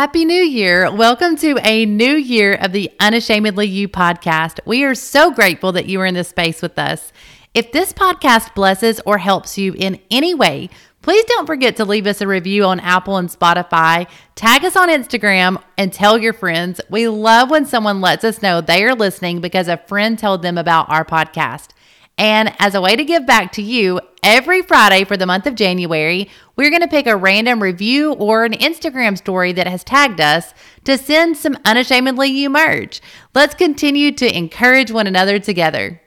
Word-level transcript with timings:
Happy 0.00 0.24
New 0.24 0.42
Year. 0.42 0.90
Welcome 0.90 1.36
to 1.36 1.58
a 1.62 1.84
new 1.84 2.14
year 2.14 2.54
of 2.54 2.72
the 2.72 2.90
Unashamedly 3.00 3.68
You 3.68 3.86
podcast. 3.86 4.58
We 4.64 4.82
are 4.84 4.94
so 4.94 5.30
grateful 5.30 5.72
that 5.72 5.90
you 5.90 6.00
are 6.00 6.06
in 6.06 6.14
this 6.14 6.30
space 6.30 6.62
with 6.62 6.78
us. 6.78 7.12
If 7.52 7.70
this 7.70 7.92
podcast 7.92 8.54
blesses 8.54 8.98
or 9.04 9.18
helps 9.18 9.58
you 9.58 9.74
in 9.74 10.00
any 10.10 10.32
way, 10.32 10.70
please 11.02 11.26
don't 11.26 11.44
forget 11.44 11.76
to 11.76 11.84
leave 11.84 12.06
us 12.06 12.22
a 12.22 12.26
review 12.26 12.64
on 12.64 12.80
Apple 12.80 13.18
and 13.18 13.28
Spotify, 13.28 14.08
tag 14.36 14.64
us 14.64 14.74
on 14.74 14.88
Instagram, 14.88 15.62
and 15.76 15.92
tell 15.92 16.16
your 16.16 16.32
friends. 16.32 16.80
We 16.88 17.06
love 17.06 17.50
when 17.50 17.66
someone 17.66 18.00
lets 18.00 18.24
us 18.24 18.40
know 18.40 18.62
they 18.62 18.82
are 18.84 18.94
listening 18.94 19.42
because 19.42 19.68
a 19.68 19.76
friend 19.76 20.18
told 20.18 20.40
them 20.40 20.56
about 20.56 20.88
our 20.88 21.04
podcast. 21.04 21.72
And 22.16 22.54
as 22.58 22.74
a 22.74 22.80
way 22.80 22.96
to 22.96 23.04
give 23.04 23.26
back 23.26 23.52
to 23.52 23.62
you, 23.62 24.00
every 24.22 24.62
Friday 24.62 25.04
for 25.04 25.16
the 25.16 25.26
month 25.26 25.46
of 25.46 25.54
January, 25.54 26.28
we're 26.60 26.68
going 26.68 26.82
to 26.82 26.88
pick 26.88 27.06
a 27.06 27.16
random 27.16 27.62
review 27.62 28.12
or 28.12 28.44
an 28.44 28.52
Instagram 28.52 29.16
story 29.16 29.50
that 29.50 29.66
has 29.66 29.82
tagged 29.82 30.20
us 30.20 30.52
to 30.84 30.98
send 30.98 31.34
some 31.34 31.56
unashamedly 31.64 32.28
you 32.28 32.50
merch. 32.50 33.00
Let's 33.34 33.54
continue 33.54 34.12
to 34.12 34.36
encourage 34.36 34.90
one 34.90 35.06
another 35.06 35.38
together. 35.38 36.02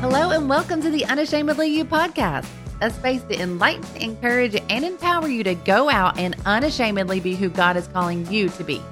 Hello, 0.00 0.30
and 0.30 0.48
welcome 0.48 0.80
to 0.80 0.88
the 0.88 1.04
Unashamedly 1.04 1.68
You 1.68 1.84
podcast 1.84 2.48
a 2.80 2.90
space 2.90 3.22
to 3.24 3.40
enlighten, 3.40 3.84
encourage, 4.02 4.60
and 4.70 4.84
empower 4.84 5.28
you 5.28 5.44
to 5.44 5.54
go 5.54 5.90
out 5.90 6.18
and 6.18 6.36
unashamedly 6.46 7.20
be 7.20 7.34
who 7.34 7.48
God 7.48 7.76
is 7.76 7.86
calling 7.88 8.26
you 8.30 8.48
to 8.50 8.64
be. 8.64 8.82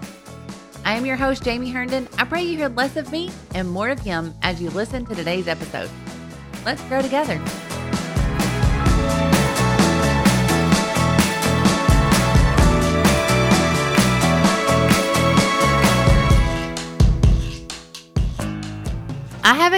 I 0.84 0.94
am 0.94 1.04
your 1.04 1.16
host, 1.16 1.44
Jamie 1.44 1.70
Herndon. 1.70 2.08
I 2.16 2.24
pray 2.24 2.42
you 2.42 2.56
hear 2.56 2.68
less 2.68 2.96
of 2.96 3.12
me 3.12 3.30
and 3.54 3.68
more 3.68 3.90
of 3.90 4.00
Him 4.00 4.34
as 4.42 4.60
you 4.60 4.70
listen 4.70 5.04
to 5.06 5.14
today's 5.14 5.48
episode. 5.48 5.90
Let's 6.64 6.82
grow 6.84 7.02
together. 7.02 7.38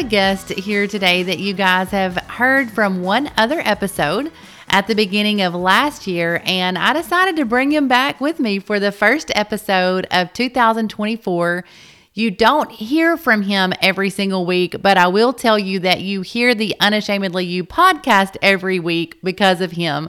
A 0.01 0.03
guest 0.03 0.48
here 0.48 0.87
today 0.87 1.23
that 1.23 1.39
you 1.41 1.53
guys 1.53 1.91
have 1.91 2.17
heard 2.17 2.70
from 2.70 3.03
one 3.03 3.31
other 3.37 3.61
episode 3.61 4.33
at 4.70 4.87
the 4.87 4.95
beginning 4.95 5.43
of 5.43 5.55
last 5.55 6.06
year, 6.06 6.41
and 6.47 6.79
I 6.79 6.95
decided 6.95 7.37
to 7.37 7.45
bring 7.45 7.70
him 7.70 7.87
back 7.87 8.19
with 8.19 8.41
me 8.41 8.61
for 8.61 8.81
the 8.81 8.93
first 8.93 9.31
episode 9.34 10.06
of 10.11 10.33
2024. 10.33 11.65
You 12.15 12.31
don't 12.31 12.71
hear 12.71 13.19
from 13.19 13.43
him 13.43 13.75
every 13.83 14.09
single 14.09 14.47
week, 14.47 14.77
but 14.81 14.97
I 14.97 15.09
will 15.09 15.34
tell 15.34 15.59
you 15.59 15.81
that 15.81 16.01
you 16.01 16.23
hear 16.23 16.55
the 16.55 16.75
Unashamedly 16.81 17.45
You 17.45 17.62
podcast 17.65 18.39
every 18.41 18.81
week 18.81 19.19
because 19.23 19.61
of 19.61 19.73
him. 19.73 20.09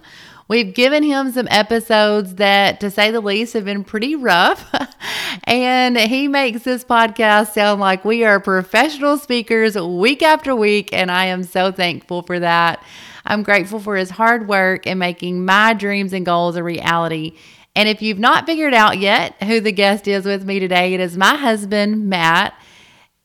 We've 0.52 0.74
given 0.74 1.02
him 1.02 1.32
some 1.32 1.48
episodes 1.50 2.36
that, 2.36 2.82
to 2.82 2.92
say 2.92 3.10
the 3.10 3.22
least, 3.22 3.54
have 3.54 3.64
been 3.64 3.86
pretty 3.86 4.18
rough. 4.18 4.70
and 5.46 5.98
he 5.98 6.28
makes 6.28 6.64
this 6.64 6.84
podcast 6.84 7.54
sound 7.54 7.80
like 7.80 8.04
we 8.04 8.26
are 8.26 8.38
professional 8.42 9.18
speakers 9.18 9.78
week 9.78 10.22
after 10.22 10.54
week. 10.54 10.92
And 10.92 11.10
I 11.10 11.28
am 11.28 11.44
so 11.44 11.72
thankful 11.72 12.24
for 12.24 12.38
that. 12.42 12.84
I'm 13.26 13.44
grateful 13.44 13.80
for 13.80 13.96
his 13.96 14.10
hard 14.10 14.50
work 14.50 14.86
in 14.86 14.98
making 14.98 15.46
my 15.46 15.74
dreams 15.74 16.12
and 16.12 16.26
goals 16.26 16.58
a 16.58 16.64
reality. 16.64 17.38
And 17.74 17.88
if 17.88 18.02
you've 18.02 18.20
not 18.20 18.46
figured 18.46 18.74
out 18.74 18.98
yet 18.98 19.42
who 19.44 19.62
the 19.62 19.72
guest 19.72 20.06
is 20.06 20.26
with 20.26 20.44
me 20.44 20.60
today, 20.60 20.94
it 20.94 21.00
is 21.00 21.16
my 21.16 21.38
husband, 21.38 22.10
Matt. 22.10 22.54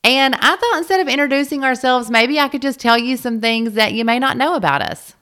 And 0.05 0.37
I 0.37 0.55
thought 0.55 0.79
instead 0.79 1.01
of 1.01 1.09
introducing 1.09 1.65
ourselves, 1.65 2.09
maybe 2.09 2.39
I 2.39 2.47
could 2.47 2.63
just 2.63 2.79
tell 2.79 2.97
you 2.97 3.17
some 3.17 3.41
things 3.41 3.73
that 3.73 3.95
you 3.95 4.05
may 4.05 4.21
not 4.21 4.37
know 4.37 4.55
about 4.55 4.81
us. 4.81 5.16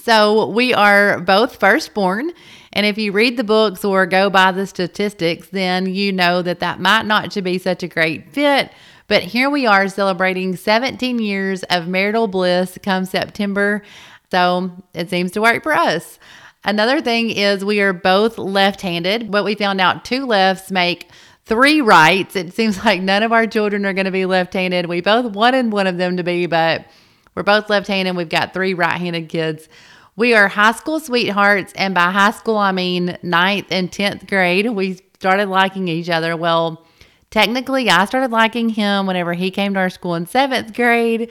So 0.00 0.46
we 0.46 0.74
are 0.74 1.20
both 1.20 1.56
firstborn. 1.56 2.32
And 2.72 2.86
if 2.86 2.96
you 2.96 3.12
read 3.12 3.36
the 3.36 3.44
books 3.44 3.84
or 3.84 4.06
go 4.06 4.30
by 4.30 4.52
the 4.52 4.66
statistics, 4.66 5.48
then 5.48 5.86
you 5.86 6.12
know 6.12 6.42
that 6.42 6.60
that 6.60 6.80
might 6.80 7.06
not 7.06 7.32
should 7.32 7.44
be 7.44 7.58
such 7.58 7.82
a 7.82 7.88
great 7.88 8.32
fit. 8.32 8.70
But 9.08 9.22
here 9.22 9.50
we 9.50 9.66
are 9.66 9.88
celebrating 9.88 10.56
17 10.56 11.18
years 11.18 11.62
of 11.64 11.86
marital 11.86 12.28
bliss 12.28 12.78
come 12.82 13.04
September. 13.04 13.82
So 14.30 14.70
it 14.94 15.10
seems 15.10 15.32
to 15.32 15.42
work 15.42 15.62
for 15.62 15.74
us. 15.74 16.18
Another 16.64 17.00
thing 17.02 17.30
is 17.30 17.64
we 17.64 17.80
are 17.80 17.92
both 17.92 18.38
left 18.38 18.80
handed, 18.80 19.30
but 19.30 19.44
we 19.44 19.54
found 19.54 19.80
out 19.80 20.04
two 20.04 20.24
lefts 20.26 20.70
make 20.70 21.10
three 21.44 21.80
rights. 21.80 22.36
It 22.36 22.54
seems 22.54 22.82
like 22.84 23.02
none 23.02 23.22
of 23.22 23.32
our 23.32 23.46
children 23.46 23.84
are 23.84 23.92
going 23.92 24.06
to 24.06 24.12
be 24.12 24.26
left 24.26 24.54
handed. 24.54 24.86
We 24.86 25.00
both 25.00 25.32
wanted 25.32 25.72
one 25.72 25.86
of 25.86 25.98
them 25.98 26.16
to 26.16 26.22
be, 26.22 26.46
but 26.46 26.86
we're 27.34 27.42
both 27.42 27.70
left 27.70 27.86
handed. 27.86 28.16
We've 28.16 28.28
got 28.28 28.52
three 28.52 28.74
right 28.74 28.98
handed 28.98 29.28
kids. 29.28 29.68
We 30.16 30.34
are 30.34 30.48
high 30.48 30.72
school 30.72 31.00
sweethearts. 31.00 31.72
And 31.74 31.94
by 31.94 32.10
high 32.10 32.32
school, 32.32 32.58
I 32.58 32.72
mean 32.72 33.16
ninth 33.22 33.68
and 33.70 33.90
10th 33.90 34.28
grade. 34.28 34.70
We 34.70 35.00
started 35.14 35.48
liking 35.48 35.88
each 35.88 36.10
other. 36.10 36.36
Well, 36.36 36.86
technically, 37.30 37.88
I 37.88 38.04
started 38.04 38.30
liking 38.30 38.68
him 38.68 39.06
whenever 39.06 39.32
he 39.32 39.50
came 39.50 39.74
to 39.74 39.80
our 39.80 39.90
school 39.90 40.14
in 40.14 40.26
seventh 40.26 40.74
grade, 40.74 41.30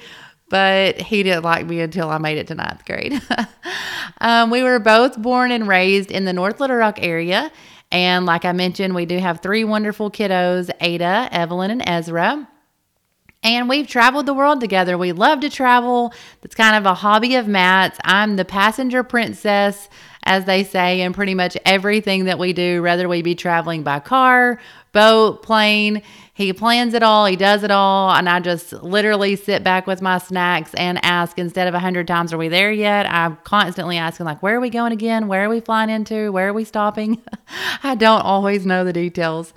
but 0.49 0.99
he 0.99 1.23
didn't 1.23 1.43
like 1.43 1.67
me 1.67 1.81
until 1.81 2.09
I 2.09 2.17
made 2.17 2.37
it 2.37 2.47
to 2.47 2.55
ninth 2.55 2.83
grade. 2.85 3.21
um, 4.21 4.49
we 4.49 4.63
were 4.63 4.79
both 4.79 5.21
born 5.21 5.51
and 5.51 5.67
raised 5.67 6.09
in 6.09 6.25
the 6.25 6.33
North 6.33 6.59
Little 6.59 6.77
Rock 6.77 6.97
area. 7.01 7.51
And 7.91 8.25
like 8.25 8.45
I 8.45 8.53
mentioned, 8.53 8.95
we 8.95 9.05
do 9.05 9.17
have 9.19 9.41
three 9.41 9.63
wonderful 9.63 10.09
kiddos 10.09 10.71
Ada, 10.79 11.29
Evelyn, 11.31 11.71
and 11.71 11.83
Ezra. 11.85 12.47
And 13.43 13.67
we've 13.67 13.87
traveled 13.87 14.27
the 14.27 14.35
world 14.35 14.59
together. 14.61 14.97
We 14.97 15.13
love 15.13 15.39
to 15.39 15.49
travel. 15.49 16.13
That's 16.41 16.53
kind 16.53 16.75
of 16.75 16.85
a 16.85 16.93
hobby 16.93 17.35
of 17.35 17.47
Matt's. 17.47 17.97
I'm 18.03 18.35
the 18.35 18.45
passenger 18.45 19.03
princess, 19.03 19.89
as 20.23 20.45
they 20.45 20.63
say, 20.63 21.01
in 21.01 21.13
pretty 21.13 21.33
much 21.33 21.57
everything 21.65 22.25
that 22.25 22.37
we 22.37 22.53
do, 22.53 22.83
whether 22.83 23.09
we 23.09 23.23
be 23.23 23.33
traveling 23.33 23.81
by 23.81 23.99
car, 23.99 24.59
boat, 24.93 25.41
plane. 25.41 26.03
He 26.33 26.53
plans 26.53 26.93
it 26.93 27.03
all, 27.03 27.25
he 27.25 27.35
does 27.35 27.61
it 27.63 27.71
all, 27.71 28.09
and 28.09 28.29
I 28.29 28.39
just 28.39 28.71
literally 28.71 29.35
sit 29.35 29.65
back 29.65 29.85
with 29.85 30.01
my 30.01 30.17
snacks 30.17 30.73
and 30.75 31.03
ask 31.03 31.37
instead 31.37 31.67
of 31.67 31.73
a 31.73 31.79
hundred 31.79 32.07
times, 32.07 32.31
"Are 32.31 32.37
we 32.37 32.47
there 32.47 32.71
yet?" 32.71 33.05
I'm 33.05 33.37
constantly 33.43 33.97
asking, 33.97 34.27
like, 34.27 34.41
"Where 34.41 34.55
are 34.55 34.61
we 34.61 34.69
going 34.69 34.93
again? 34.93 35.27
Where 35.27 35.43
are 35.43 35.49
we 35.49 35.59
flying 35.59 35.89
into? 35.89 36.31
Where 36.31 36.47
are 36.47 36.53
we 36.53 36.63
stopping?" 36.63 37.21
I 37.83 37.95
don't 37.95 38.21
always 38.21 38.65
know 38.65 38.85
the 38.85 38.93
details, 38.93 39.53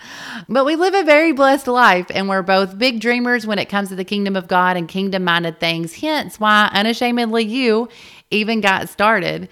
but 0.49 0.65
we 0.65 0.75
live 0.75 0.95
a 0.95 1.05
very 1.05 1.31
blessed 1.31 1.69
life, 1.69 2.07
and 2.13 2.29
we're 2.29 2.43
both 2.43 2.77
big 2.77 3.01
dreamers 3.01 3.47
when 3.47 3.61
it 3.61 3.69
comes 3.69 3.89
to 3.91 3.97
the 3.97 4.05
kingdom 4.05 4.35
of 4.35 4.49
God 4.49 4.77
and 4.77 4.89
kingdom-minded 4.89 5.61
things. 5.61 5.95
Hence, 5.95 6.41
why 6.41 6.71
unashamedly 6.73 7.45
you 7.45 7.89
even 8.31 8.61
got 8.61 8.89
started. 8.89 9.49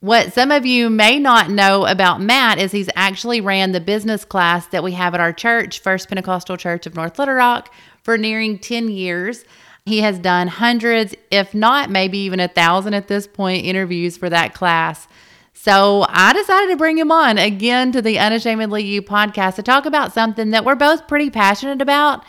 What 0.00 0.34
some 0.34 0.50
of 0.50 0.66
you 0.66 0.90
may 0.90 1.18
not 1.18 1.48
know 1.48 1.86
about 1.86 2.20
Matt 2.20 2.58
is 2.58 2.70
he's 2.70 2.90
actually 2.94 3.40
ran 3.40 3.72
the 3.72 3.80
business 3.80 4.26
class 4.26 4.66
that 4.66 4.84
we 4.84 4.92
have 4.92 5.14
at 5.14 5.20
our 5.20 5.32
church, 5.32 5.80
First 5.80 6.08
Pentecostal 6.08 6.58
Church 6.58 6.86
of 6.86 6.94
North 6.94 7.18
Little 7.18 7.34
Rock, 7.34 7.72
for 8.02 8.18
nearing 8.18 8.58
10 8.58 8.88
years. 8.88 9.46
He 9.86 10.00
has 10.00 10.18
done 10.18 10.48
hundreds, 10.48 11.14
if 11.30 11.54
not 11.54 11.88
maybe 11.88 12.18
even 12.18 12.40
a 12.40 12.48
thousand 12.48 12.92
at 12.92 13.08
this 13.08 13.26
point, 13.26 13.64
interviews 13.64 14.18
for 14.18 14.28
that 14.28 14.52
class. 14.52 15.08
So 15.54 16.04
I 16.10 16.34
decided 16.34 16.68
to 16.72 16.76
bring 16.76 16.98
him 16.98 17.10
on 17.10 17.38
again 17.38 17.90
to 17.92 18.02
the 18.02 18.18
Unashamedly 18.18 18.84
You 18.84 19.00
podcast 19.00 19.54
to 19.54 19.62
talk 19.62 19.86
about 19.86 20.12
something 20.12 20.50
that 20.50 20.66
we're 20.66 20.74
both 20.74 21.08
pretty 21.08 21.30
passionate 21.30 21.80
about, 21.80 22.22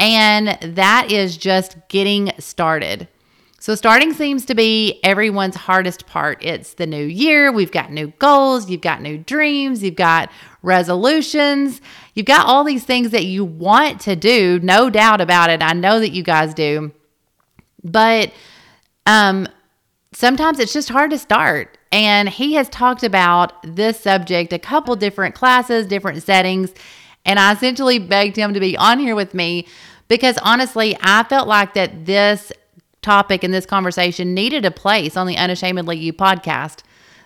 and 0.00 0.58
that 0.60 1.12
is 1.12 1.36
just 1.36 1.76
getting 1.88 2.32
started. 2.40 3.06
So, 3.64 3.74
starting 3.74 4.12
seems 4.12 4.44
to 4.44 4.54
be 4.54 5.00
everyone's 5.02 5.56
hardest 5.56 6.06
part. 6.06 6.44
It's 6.44 6.74
the 6.74 6.86
new 6.86 7.06
year. 7.06 7.50
We've 7.50 7.72
got 7.72 7.90
new 7.90 8.08
goals. 8.18 8.68
You've 8.68 8.82
got 8.82 9.00
new 9.00 9.16
dreams. 9.16 9.82
You've 9.82 9.96
got 9.96 10.30
resolutions. 10.60 11.80
You've 12.12 12.26
got 12.26 12.44
all 12.44 12.62
these 12.64 12.84
things 12.84 13.08
that 13.12 13.24
you 13.24 13.42
want 13.42 14.02
to 14.02 14.16
do. 14.16 14.60
No 14.62 14.90
doubt 14.90 15.22
about 15.22 15.48
it. 15.48 15.62
I 15.62 15.72
know 15.72 15.98
that 15.98 16.10
you 16.10 16.22
guys 16.22 16.52
do. 16.52 16.92
But 17.82 18.34
um, 19.06 19.48
sometimes 20.12 20.58
it's 20.58 20.74
just 20.74 20.90
hard 20.90 21.10
to 21.12 21.18
start. 21.18 21.78
And 21.90 22.28
he 22.28 22.52
has 22.56 22.68
talked 22.68 23.02
about 23.02 23.54
this 23.62 23.98
subject 23.98 24.52
a 24.52 24.58
couple 24.58 24.94
different 24.94 25.34
classes, 25.34 25.86
different 25.86 26.22
settings. 26.22 26.74
And 27.24 27.38
I 27.38 27.54
essentially 27.54 27.98
begged 27.98 28.36
him 28.36 28.52
to 28.52 28.60
be 28.60 28.76
on 28.76 28.98
here 28.98 29.14
with 29.14 29.32
me 29.32 29.66
because 30.06 30.36
honestly, 30.42 30.98
I 31.00 31.22
felt 31.22 31.48
like 31.48 31.72
that 31.72 32.04
this 32.04 32.52
topic 33.04 33.44
in 33.44 33.52
this 33.52 33.66
conversation 33.66 34.34
needed 34.34 34.64
a 34.64 34.70
place 34.70 35.16
on 35.16 35.26
the 35.26 35.36
Unashamedly 35.36 35.96
You 35.98 36.12
podcast. 36.12 36.82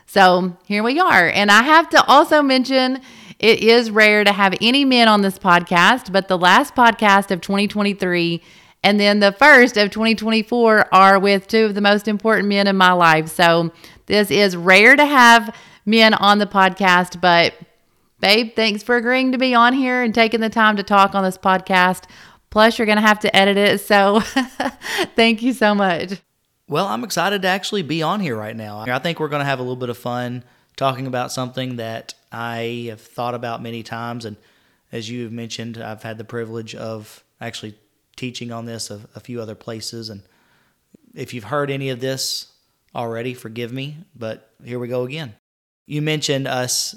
So 0.07 0.57
here 0.67 0.83
we 0.83 0.99
are. 1.01 1.29
And 1.29 1.51
I 1.51 1.63
have 1.63 1.89
to 1.91 2.05
also 2.05 2.43
mention 2.43 3.01
it 3.39 3.61
is 3.61 3.91
rare 3.91 4.25
to 4.25 4.33
have 4.33 4.55
any 4.61 4.85
men 4.85 5.09
on 5.09 5.23
this 5.23 5.39
podcast, 5.39 6.13
but 6.13 6.29
the 6.29 6.37
last 6.37 6.75
podcast 6.75 7.31
of 7.31 7.41
2023 7.41 8.43
and 8.83 9.01
then 9.01 9.21
the 9.21 9.33
first 9.33 9.77
of 9.77 9.91
2024 9.91 10.95
are 10.95 11.19
with 11.19 11.49
two 11.49 11.65
of 11.67 11.75
the 11.75 11.81
most 11.81 12.07
important 12.07 12.49
men 12.49 12.67
in 12.67 12.77
my 12.77 12.93
life. 12.93 13.29
So 13.29 13.73
this 14.07 14.31
is 14.31 14.57
rare 14.57 14.95
to 14.97 15.05
have 15.05 15.55
men 15.85 16.15
on 16.15 16.39
the 16.39 16.47
podcast, 16.47 17.21
but 17.21 17.55
Babe, 18.21 18.57
thanks 18.57 18.83
for 18.83 18.97
agreeing 18.97 19.31
to 19.31 19.39
be 19.39 19.55
on 19.55 19.73
here 19.73 20.03
and 20.03 20.13
taking 20.13 20.41
the 20.41 20.49
time 20.49 20.77
to 20.77 20.83
talk 20.83 21.15
on 21.15 21.23
this 21.23 21.39
podcast. 21.39 22.05
Plus, 22.51 22.79
you're 22.79 22.87
going 22.87 22.97
to 22.97 23.07
have 23.07 23.21
to 23.21 23.37
edit 23.37 23.57
it. 23.57 23.81
So, 23.81 24.21
thank 25.17 25.43
you 25.43 25.53
so 25.53 25.75
much. 25.75 26.21
Well, 26.69 26.87
I'm 26.87 27.05
excited 27.05 27.43
to 27.43 27.49
actually 27.49 27.83
be 27.83 28.03
on 28.03 28.21
here 28.21 28.37
right 28.37 28.57
now. 28.57 28.85
I 28.87 28.99
think 28.99 29.21
we're 29.21 29.29
going 29.29 29.41
to 29.41 29.47
have 29.47 29.59
a 29.59 29.63
little 29.63 29.77
bit 29.77 29.89
of 29.89 29.99
fun 29.99 30.45
talking 30.77 31.07
about 31.07 31.33
something 31.33 31.77
that 31.77 32.15
I 32.31 32.87
have 32.89 33.01
thought 33.01 33.35
about 33.35 33.63
many 33.63 33.83
times. 33.83 34.25
And 34.25 34.37
as 34.93 35.11
you 35.11 35.25
have 35.25 35.33
mentioned, 35.33 35.79
I've 35.79 36.03
had 36.03 36.19
the 36.19 36.25
privilege 36.25 36.75
of 36.75 37.25
actually 37.41 37.75
teaching 38.17 38.53
on 38.53 38.67
this 38.67 38.91
a, 38.91 39.01
a 39.15 39.21
few 39.21 39.41
other 39.41 39.55
places. 39.55 40.11
And 40.11 40.23
if 41.15 41.33
you've 41.33 41.45
heard 41.45 41.71
any 41.71 41.89
of 41.89 42.01
this 42.01 42.53
already, 42.95 43.35
forgive 43.35 43.73
me, 43.73 43.97
but 44.15 44.51
here 44.63 44.79
we 44.79 44.89
go 44.89 45.05
again. 45.05 45.35
You 45.87 46.03
mentioned 46.03 46.47
us 46.47 46.95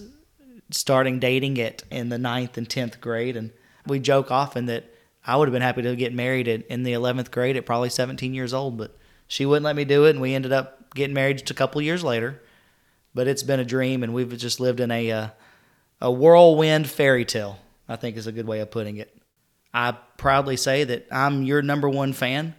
starting 0.69 1.19
dating 1.19 1.57
it 1.57 1.83
in 1.89 2.09
the 2.09 2.17
ninth 2.17 2.57
and 2.57 2.69
tenth 2.69 2.99
grade, 2.99 3.37
and 3.37 3.51
we 3.85 3.99
joke 3.99 4.31
often 4.31 4.65
that 4.65 4.90
I 5.25 5.35
would 5.35 5.47
have 5.47 5.53
been 5.53 5.61
happy 5.61 5.83
to 5.83 5.95
get 5.95 6.13
married 6.13 6.47
in 6.47 6.83
the 6.83 6.93
eleventh 6.93 7.31
grade 7.31 7.57
at 7.57 7.65
probably 7.65 7.89
seventeen 7.89 8.33
years 8.33 8.53
old, 8.53 8.77
but 8.77 8.97
she 9.27 9.45
wouldn't 9.45 9.65
let 9.65 9.75
me 9.75 9.85
do 9.85 10.05
it, 10.05 10.11
and 10.11 10.21
we 10.21 10.33
ended 10.33 10.51
up 10.51 10.93
getting 10.95 11.13
married 11.13 11.37
just 11.37 11.51
a 11.51 11.53
couple 11.53 11.81
years 11.81 12.03
later. 12.03 12.41
But 13.13 13.27
it's 13.27 13.43
been 13.43 13.59
a 13.59 13.65
dream, 13.65 14.03
and 14.03 14.13
we've 14.13 14.35
just 14.37 14.59
lived 14.59 14.79
in 14.79 14.89
a 14.91 15.11
uh, 15.11 15.27
a 15.99 16.11
whirlwind 16.11 16.89
fairy 16.89 17.25
tale. 17.25 17.59
I 17.87 17.97
think 17.97 18.15
is 18.15 18.27
a 18.27 18.31
good 18.31 18.47
way 18.47 18.61
of 18.61 18.71
putting 18.71 18.97
it. 18.97 19.15
I 19.73 19.91
proudly 20.17 20.57
say 20.57 20.83
that 20.85 21.07
I'm 21.11 21.43
your 21.43 21.61
number 21.61 21.89
one 21.89 22.13
fan, 22.13 22.55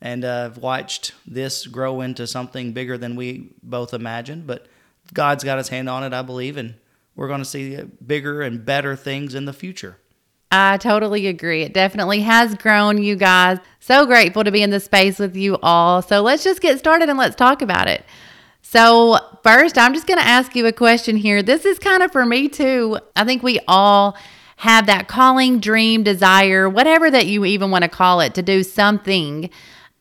and 0.00 0.24
I've 0.24 0.58
watched 0.58 1.12
this 1.26 1.66
grow 1.66 2.00
into 2.00 2.26
something 2.26 2.72
bigger 2.72 2.96
than 2.96 3.16
we 3.16 3.52
both 3.62 3.94
imagined. 3.94 4.46
But 4.46 4.66
God's 5.12 5.44
got 5.44 5.58
His 5.58 5.68
hand 5.68 5.88
on 5.88 6.04
it, 6.04 6.12
I 6.12 6.22
believe, 6.22 6.56
and 6.56 6.74
we're 7.14 7.28
going 7.28 7.40
to 7.40 7.44
see 7.44 7.76
bigger 8.04 8.42
and 8.42 8.64
better 8.64 8.96
things 8.96 9.34
in 9.34 9.44
the 9.44 9.52
future. 9.52 9.98
I 10.50 10.76
totally 10.78 11.26
agree. 11.26 11.62
It 11.62 11.74
definitely 11.74 12.20
has 12.20 12.54
grown, 12.54 13.02
you 13.02 13.16
guys. 13.16 13.58
So 13.80 14.06
grateful 14.06 14.44
to 14.44 14.52
be 14.52 14.62
in 14.62 14.70
the 14.70 14.80
space 14.80 15.18
with 15.18 15.36
you 15.36 15.58
all. 15.62 16.02
So 16.02 16.22
let's 16.22 16.44
just 16.44 16.60
get 16.60 16.78
started 16.78 17.08
and 17.08 17.18
let's 17.18 17.36
talk 17.36 17.62
about 17.62 17.88
it. 17.88 18.04
So, 18.62 19.18
first, 19.44 19.78
I'm 19.78 19.94
just 19.94 20.08
going 20.08 20.18
to 20.18 20.26
ask 20.26 20.56
you 20.56 20.66
a 20.66 20.72
question 20.72 21.16
here. 21.16 21.40
This 21.40 21.64
is 21.64 21.78
kind 21.78 22.02
of 22.02 22.10
for 22.10 22.26
me 22.26 22.48
too. 22.48 22.98
I 23.14 23.24
think 23.24 23.44
we 23.44 23.60
all 23.68 24.16
have 24.56 24.86
that 24.86 25.06
calling, 25.06 25.60
dream, 25.60 26.02
desire, 26.02 26.68
whatever 26.68 27.08
that 27.08 27.26
you 27.26 27.44
even 27.44 27.70
want 27.70 27.82
to 27.82 27.88
call 27.88 28.20
it, 28.20 28.34
to 28.34 28.42
do 28.42 28.64
something 28.64 29.50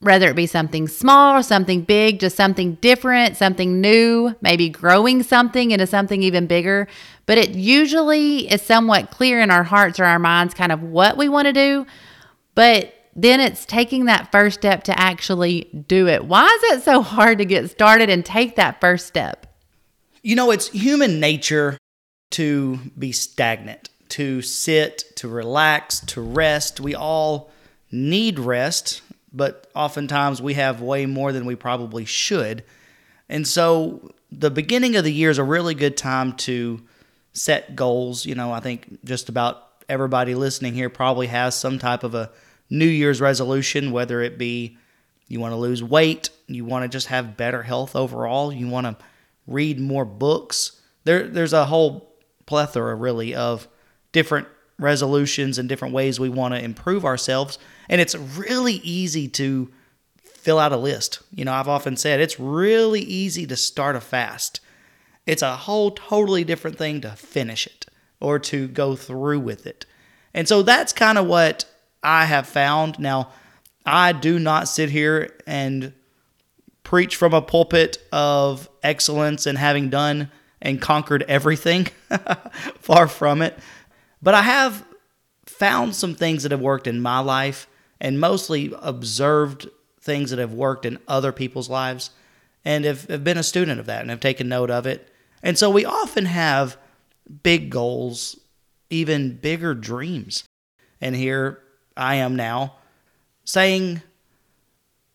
whether 0.05 0.29
it 0.29 0.35
be 0.35 0.45
something 0.45 0.87
small 0.87 1.35
or 1.35 1.41
something 1.41 1.81
big, 1.81 2.19
just 2.19 2.35
something 2.35 2.75
different, 2.75 3.35
something 3.35 3.81
new, 3.81 4.35
maybe 4.39 4.69
growing 4.69 5.23
something 5.23 5.71
into 5.71 5.87
something 5.87 6.21
even 6.21 6.45
bigger. 6.45 6.87
But 7.25 7.39
it 7.39 7.55
usually 7.55 8.51
is 8.51 8.61
somewhat 8.61 9.09
clear 9.09 9.41
in 9.41 9.49
our 9.49 9.63
hearts 9.63 9.99
or 9.99 10.05
our 10.05 10.19
minds 10.19 10.53
kind 10.53 10.71
of 10.71 10.83
what 10.83 11.17
we 11.17 11.27
want 11.27 11.47
to 11.47 11.53
do. 11.53 11.87
But 12.53 12.93
then 13.15 13.39
it's 13.39 13.65
taking 13.65 14.05
that 14.05 14.31
first 14.31 14.59
step 14.59 14.83
to 14.83 14.99
actually 14.99 15.63
do 15.87 16.07
it. 16.07 16.25
Why 16.25 16.45
is 16.45 16.77
it 16.77 16.83
so 16.83 17.01
hard 17.01 17.39
to 17.39 17.45
get 17.45 17.71
started 17.71 18.09
and 18.09 18.23
take 18.23 18.57
that 18.57 18.79
first 18.79 19.07
step? 19.07 19.47
You 20.21 20.35
know, 20.35 20.51
it's 20.51 20.69
human 20.69 21.19
nature 21.19 21.77
to 22.31 22.77
be 22.97 23.11
stagnant, 23.11 23.89
to 24.09 24.41
sit, 24.41 25.03
to 25.17 25.27
relax, 25.27 25.99
to 26.01 26.21
rest. 26.21 26.79
We 26.79 26.93
all 26.93 27.51
need 27.91 28.37
rest 28.37 29.01
but 29.35 29.64
oftentimes 29.75 30.41
we 30.41 30.55
have 30.55 30.81
way 30.81 31.05
more 31.05 31.31
than 31.31 31.45
we 31.45 31.55
probably 31.55 32.05
should. 32.05 32.63
And 33.29 33.47
so 33.47 34.11
the 34.31 34.51
beginning 34.51 34.95
of 34.95 35.03
the 35.03 35.11
year 35.11 35.29
is 35.29 35.37
a 35.37 35.43
really 35.43 35.75
good 35.75 35.97
time 35.97 36.33
to 36.33 36.81
set 37.33 37.75
goals. 37.75 38.25
You 38.25 38.35
know, 38.35 38.51
I 38.51 38.59
think 38.59 39.03
just 39.03 39.29
about 39.29 39.61
everybody 39.87 40.35
listening 40.35 40.73
here 40.73 40.89
probably 40.89 41.27
has 41.27 41.55
some 41.55 41.79
type 41.79 42.03
of 42.03 42.15
a 42.15 42.31
New 42.69 42.87
Year's 42.87 43.21
resolution, 43.21 43.91
whether 43.91 44.21
it 44.21 44.37
be 44.37 44.77
you 45.27 45.39
want 45.39 45.51
to 45.51 45.57
lose 45.57 45.83
weight, 45.83 46.29
you 46.47 46.65
want 46.65 46.83
to 46.83 46.89
just 46.89 47.07
have 47.07 47.37
better 47.37 47.63
health 47.63 47.95
overall, 47.95 48.51
you 48.51 48.67
want 48.67 48.85
to 48.85 49.05
read 49.47 49.79
more 49.79 50.05
books. 50.05 50.81
There, 51.03 51.27
there's 51.27 51.53
a 51.53 51.65
whole 51.65 52.15
plethora, 52.45 52.95
really, 52.95 53.35
of 53.35 53.67
different 54.11 54.47
resolutions 54.79 55.57
and 55.57 55.69
different 55.69 55.93
ways 55.93 56.19
we 56.19 56.29
want 56.29 56.53
to 56.53 56.63
improve 56.63 57.05
ourselves. 57.05 57.57
And 57.89 58.01
it's 58.01 58.15
really 58.15 58.75
easy 58.75 59.27
to 59.29 59.71
fill 60.23 60.59
out 60.59 60.71
a 60.71 60.77
list. 60.77 61.21
You 61.33 61.45
know, 61.45 61.53
I've 61.53 61.67
often 61.67 61.97
said 61.97 62.19
it's 62.19 62.39
really 62.39 63.01
easy 63.01 63.47
to 63.47 63.55
start 63.55 63.95
a 63.95 64.01
fast. 64.01 64.59
It's 65.25 65.41
a 65.41 65.55
whole 65.55 65.91
totally 65.91 66.43
different 66.43 66.77
thing 66.77 67.01
to 67.01 67.11
finish 67.11 67.65
it 67.65 67.87
or 68.19 68.37
to 68.39 68.67
go 68.67 68.95
through 68.95 69.39
with 69.39 69.65
it. 69.65 69.85
And 70.33 70.47
so 70.47 70.61
that's 70.61 70.93
kind 70.93 71.17
of 71.17 71.25
what 71.25 71.65
I 72.03 72.25
have 72.25 72.47
found. 72.47 72.99
Now, 72.99 73.29
I 73.85 74.11
do 74.11 74.37
not 74.37 74.67
sit 74.67 74.89
here 74.89 75.33
and 75.47 75.93
preach 76.83 77.15
from 77.15 77.33
a 77.33 77.41
pulpit 77.41 77.97
of 78.11 78.69
excellence 78.83 79.45
and 79.45 79.57
having 79.57 79.89
done 79.89 80.31
and 80.61 80.81
conquered 80.81 81.23
everything. 81.23 81.87
Far 82.79 83.07
from 83.07 83.41
it. 83.41 83.57
But 84.21 84.35
I 84.35 84.43
have 84.43 84.85
found 85.45 85.95
some 85.95 86.15
things 86.15 86.43
that 86.43 86.51
have 86.51 86.61
worked 86.61 86.87
in 86.87 87.01
my 87.01 87.19
life 87.19 87.67
and 87.99 88.19
mostly 88.19 88.73
observed 88.81 89.69
things 90.01 90.29
that 90.29 90.39
have 90.39 90.53
worked 90.53 90.85
in 90.85 90.99
other 91.07 91.31
people's 91.31 91.69
lives 91.69 92.11
and 92.63 92.85
have, 92.85 93.05
have 93.05 93.23
been 93.23 93.37
a 93.37 93.43
student 93.43 93.79
of 93.79 93.85
that 93.85 94.01
and 94.01 94.09
have 94.09 94.19
taken 94.19 94.49
note 94.49 94.69
of 94.69 94.85
it. 94.85 95.09
And 95.41 95.57
so 95.57 95.69
we 95.69 95.85
often 95.85 96.25
have 96.25 96.77
big 97.43 97.69
goals, 97.69 98.39
even 98.89 99.37
bigger 99.37 99.73
dreams. 99.73 100.43
And 101.01 101.15
here 101.15 101.61
I 101.95 102.15
am 102.15 102.35
now 102.35 102.75
saying, 103.43 104.01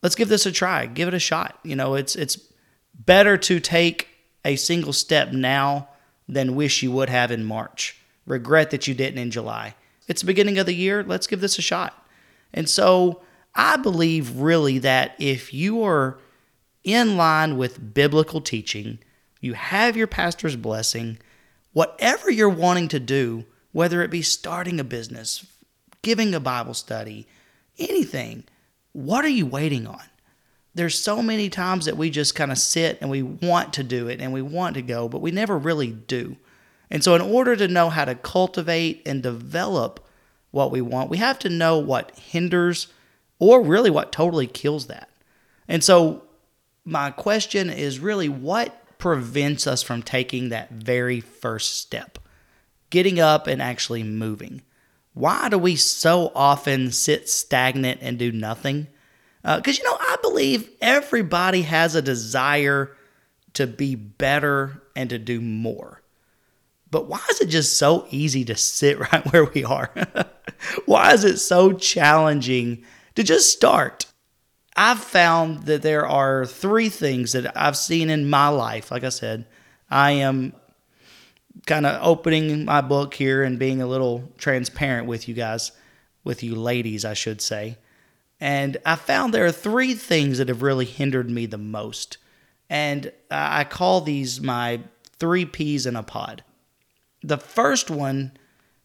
let's 0.02 0.14
give 0.14 0.28
this 0.28 0.46
a 0.46 0.52
try, 0.52 0.86
give 0.86 1.08
it 1.08 1.14
a 1.14 1.18
shot. 1.18 1.58
You 1.64 1.76
know, 1.76 1.94
it's 1.94 2.16
it's 2.16 2.38
better 2.94 3.36
to 3.36 3.60
take 3.60 4.08
a 4.44 4.56
single 4.56 4.92
step 4.92 5.32
now 5.32 5.88
than 6.28 6.54
wish 6.54 6.82
you 6.82 6.92
would 6.92 7.08
have 7.08 7.30
in 7.30 7.44
March 7.44 7.96
regret 8.26 8.70
that 8.70 8.86
you 8.86 8.94
didn't 8.94 9.18
in 9.18 9.30
July. 9.30 9.74
It's 10.06 10.22
the 10.22 10.26
beginning 10.26 10.58
of 10.58 10.66
the 10.66 10.74
year. 10.74 11.02
Let's 11.02 11.26
give 11.26 11.40
this 11.40 11.58
a 11.58 11.62
shot. 11.62 11.99
And 12.52 12.68
so 12.68 13.22
I 13.54 13.76
believe 13.76 14.36
really 14.36 14.78
that 14.78 15.14
if 15.18 15.52
you 15.52 15.82
are 15.84 16.18
in 16.84 17.16
line 17.16 17.56
with 17.56 17.94
biblical 17.94 18.40
teaching, 18.40 18.98
you 19.40 19.54
have 19.54 19.96
your 19.96 20.06
pastor's 20.06 20.56
blessing, 20.56 21.18
whatever 21.72 22.30
you're 22.30 22.48
wanting 22.48 22.88
to 22.88 23.00
do, 23.00 23.44
whether 23.72 24.02
it 24.02 24.10
be 24.10 24.22
starting 24.22 24.80
a 24.80 24.84
business, 24.84 25.46
giving 26.02 26.34
a 26.34 26.40
Bible 26.40 26.74
study, 26.74 27.26
anything, 27.78 28.44
what 28.92 29.24
are 29.24 29.28
you 29.28 29.46
waiting 29.46 29.86
on? 29.86 30.02
There's 30.74 30.98
so 30.98 31.22
many 31.22 31.48
times 31.48 31.86
that 31.86 31.96
we 31.96 32.10
just 32.10 32.34
kind 32.34 32.52
of 32.52 32.58
sit 32.58 32.98
and 33.00 33.10
we 33.10 33.22
want 33.22 33.72
to 33.74 33.82
do 33.82 34.08
it 34.08 34.20
and 34.20 34.32
we 34.32 34.42
want 34.42 34.74
to 34.74 34.82
go, 34.82 35.08
but 35.08 35.20
we 35.20 35.30
never 35.30 35.58
really 35.58 35.90
do. 35.90 36.36
And 36.90 37.02
so, 37.02 37.14
in 37.14 37.20
order 37.20 37.56
to 37.56 37.68
know 37.68 37.88
how 37.88 38.04
to 38.04 38.14
cultivate 38.14 39.02
and 39.06 39.22
develop 39.22 40.04
what 40.50 40.70
we 40.70 40.80
want, 40.80 41.10
we 41.10 41.18
have 41.18 41.38
to 41.40 41.48
know 41.48 41.78
what 41.78 42.16
hinders 42.18 42.88
or 43.38 43.62
really 43.62 43.90
what 43.90 44.12
totally 44.12 44.46
kills 44.46 44.86
that. 44.86 45.08
And 45.68 45.82
so, 45.82 46.22
my 46.84 47.10
question 47.10 47.70
is 47.70 48.00
really 48.00 48.28
what 48.28 48.76
prevents 48.98 49.66
us 49.66 49.82
from 49.82 50.02
taking 50.02 50.50
that 50.50 50.70
very 50.70 51.20
first 51.20 51.78
step, 51.78 52.18
getting 52.90 53.18
up 53.18 53.46
and 53.46 53.60
actually 53.60 54.02
moving? 54.02 54.62
Why 55.14 55.48
do 55.48 55.58
we 55.58 55.76
so 55.76 56.30
often 56.34 56.92
sit 56.92 57.28
stagnant 57.28 58.00
and 58.02 58.18
do 58.18 58.30
nothing? 58.30 58.86
Because, 59.42 59.78
uh, 59.78 59.82
you 59.82 59.84
know, 59.84 59.96
I 59.98 60.16
believe 60.22 60.68
everybody 60.80 61.62
has 61.62 61.94
a 61.94 62.02
desire 62.02 62.94
to 63.54 63.66
be 63.66 63.94
better 63.94 64.82
and 64.94 65.10
to 65.10 65.18
do 65.18 65.40
more. 65.40 65.99
But 66.90 67.06
why 67.06 67.20
is 67.30 67.40
it 67.40 67.46
just 67.46 67.78
so 67.78 68.06
easy 68.10 68.44
to 68.46 68.56
sit 68.56 68.98
right 69.12 69.32
where 69.32 69.44
we 69.44 69.64
are? 69.64 69.90
why 70.86 71.12
is 71.12 71.24
it 71.24 71.38
so 71.38 71.72
challenging 71.72 72.84
to 73.14 73.22
just 73.22 73.52
start? 73.52 74.06
I've 74.76 75.00
found 75.00 75.64
that 75.64 75.82
there 75.82 76.06
are 76.06 76.46
three 76.46 76.88
things 76.88 77.32
that 77.32 77.56
I've 77.56 77.76
seen 77.76 78.08
in 78.08 78.30
my 78.30 78.48
life. 78.48 78.90
Like 78.90 79.04
I 79.04 79.08
said, 79.10 79.46
I 79.90 80.12
am 80.12 80.54
kind 81.66 81.86
of 81.86 82.00
opening 82.02 82.64
my 82.64 82.80
book 82.80 83.14
here 83.14 83.42
and 83.42 83.58
being 83.58 83.82
a 83.82 83.86
little 83.86 84.32
transparent 84.38 85.06
with 85.06 85.28
you 85.28 85.34
guys, 85.34 85.72
with 86.24 86.42
you 86.42 86.54
ladies, 86.54 87.04
I 87.04 87.14
should 87.14 87.40
say. 87.40 87.78
And 88.40 88.78
I 88.86 88.96
found 88.96 89.34
there 89.34 89.44
are 89.44 89.52
three 89.52 89.94
things 89.94 90.38
that 90.38 90.48
have 90.48 90.62
really 90.62 90.86
hindered 90.86 91.28
me 91.28 91.46
the 91.46 91.58
most. 91.58 92.16
And 92.70 93.12
I 93.30 93.64
call 93.64 94.00
these 94.00 94.40
my 94.40 94.80
three 95.18 95.44
peas 95.44 95.84
in 95.84 95.96
a 95.96 96.02
pod 96.02 96.42
the 97.22 97.38
first 97.38 97.90
one 97.90 98.32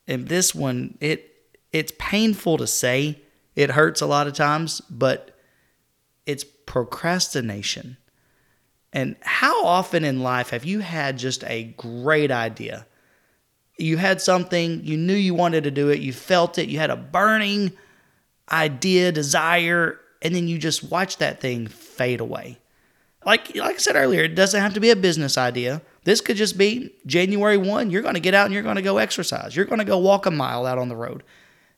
and 0.07 0.27
this 0.27 0.53
one 0.55 0.97
it 1.01 1.31
it's 1.71 1.93
painful 1.99 2.57
to 2.57 2.67
say 2.67 3.21
it 3.55 3.71
hurts 3.71 4.01
a 4.01 4.05
lot 4.05 4.27
of 4.27 4.33
times 4.33 4.81
but 4.89 5.37
it's 6.25 6.43
procrastination 6.65 7.97
and 8.93 9.15
how 9.21 9.65
often 9.65 10.03
in 10.05 10.21
life 10.23 10.49
have 10.51 10.65
you 10.65 10.79
had 10.79 11.17
just 11.17 11.43
a 11.45 11.63
great 11.77 12.31
idea 12.31 12.85
You 13.77 13.97
had 13.97 14.21
something, 14.21 14.85
you 14.85 14.95
knew 14.97 15.13
you 15.15 15.33
wanted 15.35 15.65
to 15.65 15.71
do 15.71 15.89
it, 15.89 15.99
you 15.99 16.13
felt 16.13 16.57
it, 16.57 16.69
you 16.69 16.79
had 16.79 16.89
a 16.91 16.95
burning 16.95 17.73
idea, 18.51 19.11
desire, 19.11 19.99
and 20.21 20.33
then 20.33 20.47
you 20.47 20.57
just 20.57 20.83
watch 20.91 21.17
that 21.17 21.41
thing 21.41 21.67
fade 21.67 22.21
away. 22.21 22.57
Like 23.25 23.55
like 23.55 23.75
I 23.75 23.79
said 23.79 23.95
earlier, 23.97 24.23
it 24.23 24.35
doesn't 24.35 24.61
have 24.61 24.73
to 24.75 24.79
be 24.79 24.91
a 24.91 24.95
business 24.95 25.37
idea. 25.37 25.81
This 26.05 26.21
could 26.21 26.38
just 26.38 26.57
be 26.57 26.93
January 27.05 27.57
1, 27.57 27.89
you're 27.89 28.03
going 28.03 28.13
to 28.13 28.19
get 28.19 28.35
out 28.35 28.45
and 28.45 28.53
you're 28.53 28.63
going 28.63 28.77
to 28.77 28.81
go 28.81 29.00
exercise. 29.00 29.55
You're 29.55 29.65
going 29.65 29.79
to 29.79 29.85
go 29.85 29.97
walk 29.97 30.25
a 30.25 30.31
mile 30.31 30.65
out 30.65 30.77
on 30.77 30.88
the 30.88 30.95
road. 30.95 31.24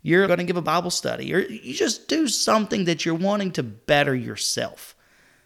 You're 0.03 0.27
going 0.27 0.39
to 0.39 0.45
give 0.45 0.57
a 0.57 0.61
Bible 0.61 0.91
study. 0.91 1.25
You 1.25 1.73
just 1.73 2.07
do 2.07 2.27
something 2.27 2.85
that 2.85 3.05
you're 3.05 3.15
wanting 3.15 3.51
to 3.53 3.63
better 3.63 4.13
yourself. 4.13 4.95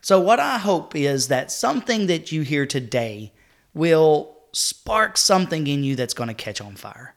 So, 0.01 0.19
what 0.19 0.39
I 0.39 0.57
hope 0.57 0.95
is 0.95 1.27
that 1.27 1.51
something 1.51 2.07
that 2.07 2.31
you 2.31 2.41
hear 2.41 2.65
today 2.65 3.33
will 3.75 4.35
spark 4.51 5.15
something 5.15 5.67
in 5.67 5.83
you 5.83 5.95
that's 5.95 6.15
going 6.15 6.27
to 6.27 6.33
catch 6.33 6.59
on 6.59 6.75
fire. 6.75 7.15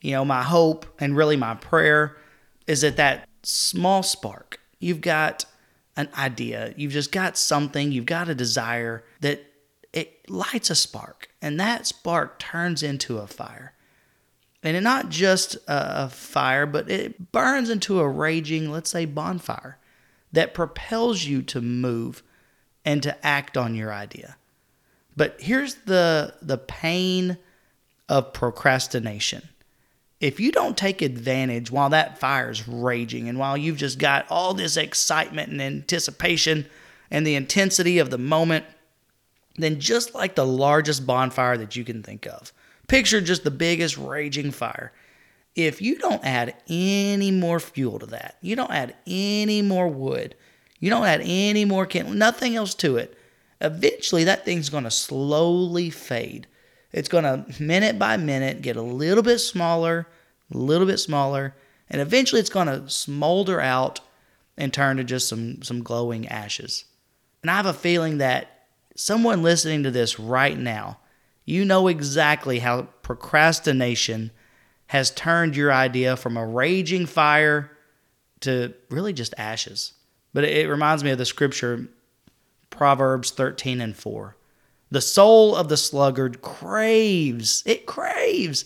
You 0.00 0.12
know, 0.12 0.24
my 0.24 0.42
hope 0.42 0.84
and 0.98 1.16
really 1.16 1.36
my 1.36 1.54
prayer 1.54 2.16
is 2.66 2.80
that 2.80 2.96
that 2.96 3.28
small 3.44 4.02
spark, 4.02 4.60
you've 4.80 5.00
got 5.00 5.46
an 5.96 6.08
idea, 6.18 6.74
you've 6.76 6.92
just 6.92 7.12
got 7.12 7.36
something, 7.36 7.92
you've 7.92 8.04
got 8.04 8.28
a 8.28 8.34
desire 8.34 9.04
that 9.20 9.53
lights 10.28 10.70
a 10.70 10.74
spark, 10.74 11.28
and 11.42 11.58
that 11.60 11.86
spark 11.86 12.38
turns 12.38 12.82
into 12.82 13.18
a 13.18 13.26
fire. 13.26 13.72
And 14.62 14.82
not 14.82 15.10
just 15.10 15.58
a 15.68 16.08
fire, 16.08 16.64
but 16.64 16.90
it 16.90 17.32
burns 17.32 17.68
into 17.68 18.00
a 18.00 18.08
raging, 18.08 18.70
let's 18.70 18.90
say, 18.90 19.04
bonfire 19.04 19.78
that 20.32 20.54
propels 20.54 21.24
you 21.24 21.42
to 21.42 21.60
move 21.60 22.22
and 22.84 23.02
to 23.02 23.26
act 23.26 23.58
on 23.58 23.74
your 23.74 23.92
idea. 23.92 24.36
But 25.16 25.36
here's 25.38 25.74
the 25.74 26.34
the 26.40 26.58
pain 26.58 27.38
of 28.08 28.32
procrastination. 28.32 29.48
If 30.20 30.40
you 30.40 30.50
don't 30.50 30.76
take 30.76 31.02
advantage 31.02 31.70
while 31.70 31.90
that 31.90 32.18
fire's 32.18 32.66
raging 32.66 33.28
and 33.28 33.38
while 33.38 33.56
you've 33.56 33.76
just 33.76 33.98
got 33.98 34.26
all 34.30 34.54
this 34.54 34.76
excitement 34.76 35.50
and 35.50 35.60
anticipation 35.60 36.66
and 37.10 37.26
the 37.26 37.34
intensity 37.34 37.98
of 37.98 38.10
the 38.10 38.18
moment, 38.18 38.64
then 39.56 39.80
just 39.80 40.14
like 40.14 40.34
the 40.34 40.46
largest 40.46 41.06
bonfire 41.06 41.56
that 41.58 41.76
you 41.76 41.84
can 41.84 42.02
think 42.02 42.26
of, 42.26 42.52
picture 42.88 43.20
just 43.20 43.44
the 43.44 43.50
biggest 43.50 43.96
raging 43.96 44.50
fire. 44.50 44.92
If 45.54 45.80
you 45.80 45.98
don't 45.98 46.24
add 46.24 46.54
any 46.68 47.30
more 47.30 47.60
fuel 47.60 48.00
to 48.00 48.06
that, 48.06 48.36
you 48.40 48.56
don't 48.56 48.72
add 48.72 48.96
any 49.06 49.62
more 49.62 49.88
wood, 49.88 50.34
you 50.80 50.90
don't 50.90 51.06
add 51.06 51.20
any 51.22 51.64
more 51.64 51.86
candle, 51.86 52.14
nothing 52.14 52.56
else 52.56 52.74
to 52.76 52.96
it, 52.96 53.16
eventually 53.60 54.24
that 54.24 54.44
thing's 54.44 54.68
going 54.68 54.84
to 54.84 54.90
slowly 54.90 55.90
fade. 55.90 56.46
It's 56.92 57.08
going 57.08 57.24
to, 57.24 57.62
minute 57.62 57.98
by 57.98 58.16
minute, 58.16 58.62
get 58.62 58.76
a 58.76 58.82
little 58.82 59.22
bit 59.22 59.38
smaller, 59.38 60.06
a 60.52 60.56
little 60.56 60.86
bit 60.86 60.98
smaller, 60.98 61.54
and 61.88 62.00
eventually 62.00 62.40
it's 62.40 62.50
going 62.50 62.66
to 62.66 62.88
smolder 62.88 63.60
out 63.60 64.00
and 64.56 64.72
turn 64.72 64.96
to 64.96 65.04
just 65.04 65.28
some, 65.28 65.62
some 65.62 65.82
glowing 65.82 66.28
ashes. 66.28 66.84
And 67.42 67.50
I 67.50 67.56
have 67.56 67.66
a 67.66 67.72
feeling 67.74 68.18
that 68.18 68.53
someone 68.96 69.42
listening 69.42 69.82
to 69.82 69.90
this 69.90 70.18
right 70.18 70.58
now, 70.58 70.98
you 71.44 71.64
know 71.64 71.88
exactly 71.88 72.60
how 72.60 72.82
procrastination 73.02 74.30
has 74.88 75.10
turned 75.10 75.56
your 75.56 75.72
idea 75.72 76.16
from 76.16 76.36
a 76.36 76.46
raging 76.46 77.06
fire 77.06 77.70
to 78.40 78.74
really 78.90 79.12
just 79.12 79.34
ashes. 79.36 79.92
But 80.32 80.44
it 80.44 80.68
reminds 80.68 81.04
me 81.04 81.10
of 81.10 81.18
the 81.18 81.24
scripture, 81.24 81.88
Proverbs 82.70 83.30
13 83.30 83.80
and 83.80 83.96
4. 83.96 84.36
The 84.90 85.00
soul 85.00 85.56
of 85.56 85.68
the 85.68 85.76
sluggard 85.76 86.42
craves, 86.42 87.62
it 87.66 87.86
craves, 87.86 88.64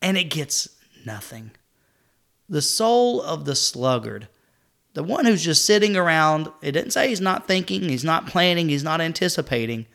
and 0.00 0.16
it 0.16 0.24
gets 0.24 0.68
nothing. 1.04 1.52
The 2.48 2.62
soul 2.62 3.22
of 3.22 3.44
the 3.44 3.54
sluggard 3.54 4.28
the 4.94 5.02
one 5.02 5.24
who's 5.24 5.44
just 5.44 5.64
sitting 5.64 5.96
around, 5.96 6.48
it 6.60 6.72
didn't 6.72 6.92
say 6.92 7.08
he's 7.08 7.20
not 7.20 7.46
thinking, 7.46 7.88
he's 7.88 8.04
not 8.04 8.26
planning, 8.26 8.68
he's 8.68 8.84
not 8.84 9.00
anticipating, 9.00 9.86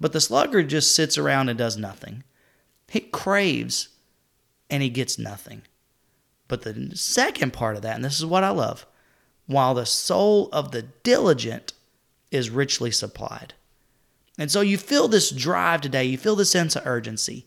but 0.00 0.12
the 0.12 0.20
sluggard 0.20 0.68
just 0.68 0.94
sits 0.94 1.16
around 1.16 1.48
and 1.48 1.58
does 1.58 1.76
nothing. 1.76 2.24
He 2.88 3.00
craves 3.00 3.88
and 4.68 4.82
he 4.82 4.90
gets 4.90 5.18
nothing. 5.18 5.62
But 6.48 6.62
the 6.62 6.90
second 6.94 7.52
part 7.52 7.76
of 7.76 7.82
that, 7.82 7.96
and 7.96 8.04
this 8.04 8.18
is 8.18 8.26
what 8.26 8.44
I 8.44 8.50
love, 8.50 8.86
while 9.46 9.74
the 9.74 9.86
soul 9.86 10.48
of 10.52 10.72
the 10.72 10.82
diligent 10.82 11.72
is 12.30 12.50
richly 12.50 12.90
supplied. 12.90 13.54
And 14.38 14.50
so 14.50 14.60
you 14.60 14.76
feel 14.76 15.08
this 15.08 15.30
drive 15.30 15.80
today, 15.80 16.04
you 16.04 16.18
feel 16.18 16.36
the 16.36 16.44
sense 16.44 16.76
of 16.76 16.86
urgency. 16.86 17.46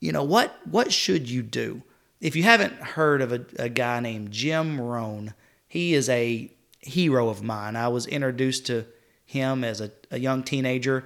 You 0.00 0.12
know, 0.12 0.22
what 0.22 0.54
what 0.66 0.92
should 0.92 1.28
you 1.28 1.42
do? 1.42 1.82
If 2.20 2.36
you 2.36 2.42
haven't 2.42 2.74
heard 2.74 3.22
of 3.22 3.32
a, 3.32 3.44
a 3.58 3.68
guy 3.68 4.00
named 4.00 4.30
Jim 4.30 4.80
Rohn, 4.80 5.34
he 5.70 5.94
is 5.94 6.08
a 6.08 6.50
hero 6.80 7.28
of 7.28 7.44
mine. 7.44 7.76
I 7.76 7.86
was 7.86 8.04
introduced 8.08 8.66
to 8.66 8.86
him 9.24 9.62
as 9.62 9.80
a, 9.80 9.92
a 10.10 10.18
young 10.18 10.42
teenager. 10.42 11.04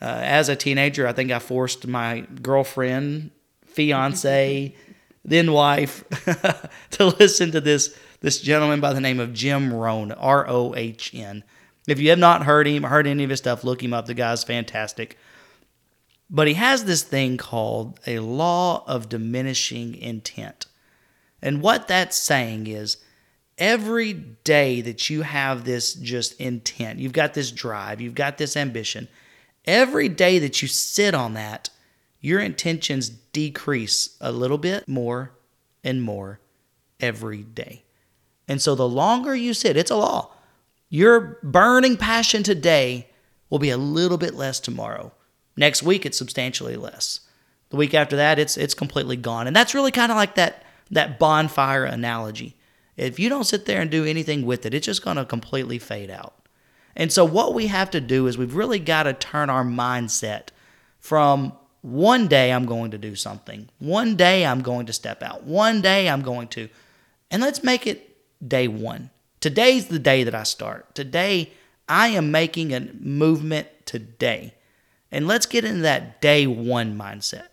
Uh, 0.00 0.06
as 0.22 0.48
a 0.48 0.56
teenager, 0.56 1.06
I 1.06 1.12
think 1.12 1.30
I 1.30 1.38
forced 1.38 1.86
my 1.86 2.20
girlfriend, 2.40 3.32
fiance, 3.66 4.74
then 5.26 5.52
wife, 5.52 6.04
to 6.92 7.06
listen 7.06 7.52
to 7.52 7.60
this 7.60 7.94
this 8.20 8.40
gentleman 8.40 8.80
by 8.80 8.94
the 8.94 9.00
name 9.00 9.20
of 9.20 9.34
Jim 9.34 9.74
Rohn, 9.74 10.10
R 10.12 10.48
O 10.48 10.74
H 10.74 11.12
N. 11.14 11.44
If 11.86 12.00
you 12.00 12.08
have 12.08 12.18
not 12.18 12.44
heard 12.44 12.66
him, 12.66 12.84
heard 12.84 13.06
any 13.06 13.24
of 13.24 13.30
his 13.30 13.40
stuff, 13.40 13.62
look 13.62 13.82
him 13.82 13.92
up. 13.92 14.06
The 14.06 14.14
guy's 14.14 14.42
fantastic. 14.42 15.18
But 16.30 16.48
he 16.48 16.54
has 16.54 16.84
this 16.84 17.02
thing 17.02 17.36
called 17.36 18.00
a 18.06 18.20
law 18.20 18.84
of 18.86 19.10
diminishing 19.10 19.94
intent. 19.94 20.64
And 21.42 21.60
what 21.60 21.88
that's 21.88 22.16
saying 22.16 22.68
is 22.68 22.96
every 23.58 24.12
day 24.12 24.80
that 24.80 25.10
you 25.10 25.22
have 25.22 25.64
this 25.64 25.94
just 25.94 26.40
intent, 26.40 26.98
you've 26.98 27.12
got 27.12 27.34
this 27.34 27.50
drive, 27.50 28.00
you've 28.00 28.14
got 28.14 28.38
this 28.38 28.56
ambition, 28.56 29.08
every 29.64 30.08
day 30.08 30.38
that 30.38 30.62
you 30.62 30.68
sit 30.68 31.14
on 31.14 31.34
that, 31.34 31.70
your 32.20 32.40
intentions 32.40 33.08
decrease 33.08 34.16
a 34.20 34.32
little 34.32 34.58
bit 34.58 34.88
more 34.88 35.32
and 35.84 36.02
more 36.02 36.40
every 37.00 37.42
day. 37.42 37.84
And 38.48 38.62
so 38.62 38.74
the 38.74 38.88
longer 38.88 39.36
you 39.36 39.54
sit, 39.54 39.76
it's 39.76 39.90
a 39.90 39.96
law. 39.96 40.30
Your 40.88 41.38
burning 41.42 41.96
passion 41.96 42.42
today 42.42 43.08
will 43.50 43.58
be 43.58 43.70
a 43.70 43.76
little 43.76 44.18
bit 44.18 44.34
less 44.34 44.58
tomorrow. 44.58 45.12
Next 45.56 45.82
week 45.82 46.06
it's 46.06 46.16
substantially 46.16 46.76
less. 46.76 47.20
The 47.70 47.76
week 47.76 47.92
after 47.92 48.16
that 48.16 48.38
it's 48.38 48.56
it's 48.56 48.74
completely 48.74 49.16
gone. 49.16 49.46
And 49.46 49.54
that's 49.54 49.74
really 49.74 49.92
kind 49.92 50.10
of 50.10 50.16
like 50.16 50.34
that 50.36 50.64
that 50.90 51.18
bonfire 51.18 51.84
analogy. 51.84 52.56
If 52.98 53.18
you 53.18 53.28
don't 53.28 53.44
sit 53.44 53.64
there 53.64 53.80
and 53.80 53.90
do 53.90 54.04
anything 54.04 54.44
with 54.44 54.66
it, 54.66 54.74
it's 54.74 54.86
just 54.86 55.04
going 55.04 55.16
to 55.16 55.24
completely 55.24 55.78
fade 55.78 56.10
out. 56.10 56.34
And 56.96 57.12
so, 57.12 57.24
what 57.24 57.54
we 57.54 57.68
have 57.68 57.90
to 57.92 58.00
do 58.00 58.26
is 58.26 58.36
we've 58.36 58.56
really 58.56 58.80
got 58.80 59.04
to 59.04 59.12
turn 59.12 59.50
our 59.50 59.64
mindset 59.64 60.48
from 60.98 61.52
one 61.80 62.26
day 62.26 62.52
I'm 62.52 62.66
going 62.66 62.90
to 62.90 62.98
do 62.98 63.14
something, 63.14 63.68
one 63.78 64.16
day 64.16 64.44
I'm 64.44 64.62
going 64.62 64.86
to 64.86 64.92
step 64.92 65.22
out, 65.22 65.44
one 65.44 65.80
day 65.80 66.08
I'm 66.08 66.22
going 66.22 66.48
to, 66.48 66.68
and 67.30 67.40
let's 67.40 67.62
make 67.62 67.86
it 67.86 68.16
day 68.46 68.66
one. 68.66 69.10
Today's 69.40 69.86
the 69.86 70.00
day 70.00 70.24
that 70.24 70.34
I 70.34 70.42
start. 70.42 70.94
Today, 70.96 71.52
I 71.88 72.08
am 72.08 72.32
making 72.32 72.74
a 72.74 72.80
movement 72.98 73.68
today. 73.86 74.54
And 75.12 75.26
let's 75.26 75.46
get 75.46 75.64
into 75.64 75.82
that 75.82 76.20
day 76.20 76.46
one 76.46 76.98
mindset. 76.98 77.46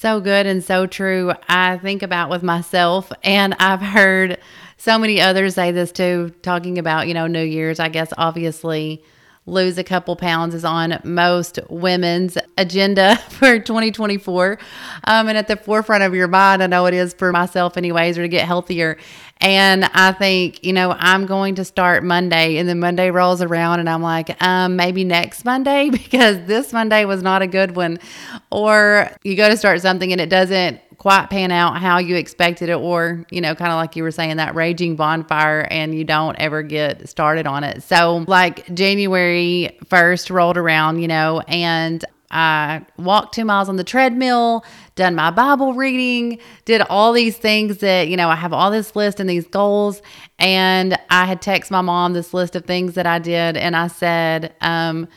So 0.00 0.20
good 0.20 0.46
and 0.46 0.62
so 0.62 0.86
true. 0.86 1.32
I 1.48 1.76
think 1.78 2.04
about 2.04 2.30
with 2.30 2.44
myself, 2.44 3.10
and 3.24 3.56
I've 3.58 3.80
heard 3.80 4.38
so 4.76 4.96
many 4.96 5.20
others 5.20 5.56
say 5.56 5.72
this 5.72 5.90
too, 5.90 6.32
talking 6.40 6.78
about, 6.78 7.08
you 7.08 7.14
know, 7.14 7.26
New 7.26 7.42
Year's. 7.42 7.80
I 7.80 7.88
guess 7.88 8.12
obviously 8.16 9.02
lose 9.44 9.76
a 9.76 9.82
couple 9.82 10.14
pounds 10.14 10.54
is 10.54 10.64
on 10.64 11.00
most 11.02 11.58
women's 11.68 12.38
agenda 12.56 13.16
for 13.28 13.58
2024 13.58 14.58
um, 15.04 15.28
and 15.28 15.36
at 15.36 15.48
the 15.48 15.56
forefront 15.56 16.04
of 16.04 16.14
your 16.14 16.28
mind. 16.28 16.62
I 16.62 16.68
know 16.68 16.86
it 16.86 16.94
is 16.94 17.12
for 17.14 17.32
myself, 17.32 17.76
anyways, 17.76 18.18
or 18.18 18.22
to 18.22 18.28
get 18.28 18.46
healthier. 18.46 18.98
And 19.40 19.84
I 19.84 20.12
think, 20.12 20.64
you 20.64 20.72
know, 20.72 20.94
I'm 20.98 21.26
going 21.26 21.54
to 21.56 21.64
start 21.64 22.02
Monday 22.02 22.56
and 22.58 22.68
then 22.68 22.80
Monday 22.80 23.10
rolls 23.10 23.40
around 23.40 23.80
and 23.80 23.88
I'm 23.88 24.02
like, 24.02 24.40
um, 24.42 24.76
maybe 24.76 25.04
next 25.04 25.44
Monday 25.44 25.90
because 25.90 26.44
this 26.46 26.72
Monday 26.72 27.04
was 27.04 27.22
not 27.22 27.42
a 27.42 27.46
good 27.46 27.76
one. 27.76 27.98
Or 28.50 29.10
you 29.22 29.36
go 29.36 29.48
to 29.48 29.56
start 29.56 29.80
something 29.80 30.10
and 30.12 30.20
it 30.20 30.28
doesn't 30.28 30.80
quite 30.98 31.30
pan 31.30 31.52
out 31.52 31.78
how 31.78 31.98
you 31.98 32.16
expected 32.16 32.68
it 32.68 32.74
or 32.74 33.24
you 33.30 33.40
know 33.40 33.54
kind 33.54 33.70
of 33.70 33.76
like 33.76 33.94
you 33.94 34.02
were 34.02 34.10
saying 34.10 34.36
that 34.36 34.56
raging 34.56 34.96
bonfire 34.96 35.60
and 35.70 35.94
you 35.94 36.02
don't 36.02 36.34
ever 36.40 36.60
get 36.60 37.08
started 37.08 37.46
on 37.46 37.62
it 37.62 37.84
so 37.84 38.24
like 38.26 38.66
january 38.74 39.78
1st 39.84 40.28
rolled 40.30 40.56
around 40.56 40.98
you 40.98 41.06
know 41.06 41.40
and 41.46 42.04
I 42.30 42.84
walked 42.98 43.34
two 43.34 43.44
miles 43.44 43.68
on 43.68 43.76
the 43.76 43.84
treadmill, 43.84 44.64
done 44.96 45.14
my 45.14 45.30
Bible 45.30 45.74
reading, 45.74 46.38
did 46.64 46.82
all 46.82 47.12
these 47.12 47.36
things 47.36 47.78
that, 47.78 48.08
you 48.08 48.16
know, 48.16 48.28
I 48.28 48.34
have 48.36 48.52
all 48.52 48.70
this 48.70 48.94
list 48.94 49.20
and 49.20 49.28
these 49.28 49.46
goals. 49.46 50.02
And 50.38 50.98
I 51.10 51.24
had 51.24 51.40
text 51.40 51.70
my 51.70 51.80
mom 51.80 52.12
this 52.12 52.34
list 52.34 52.54
of 52.54 52.64
things 52.64 52.94
that 52.94 53.06
I 53.06 53.18
did. 53.18 53.56
And 53.56 53.74
I 53.74 53.88
said, 53.88 54.54
um, 54.60 55.08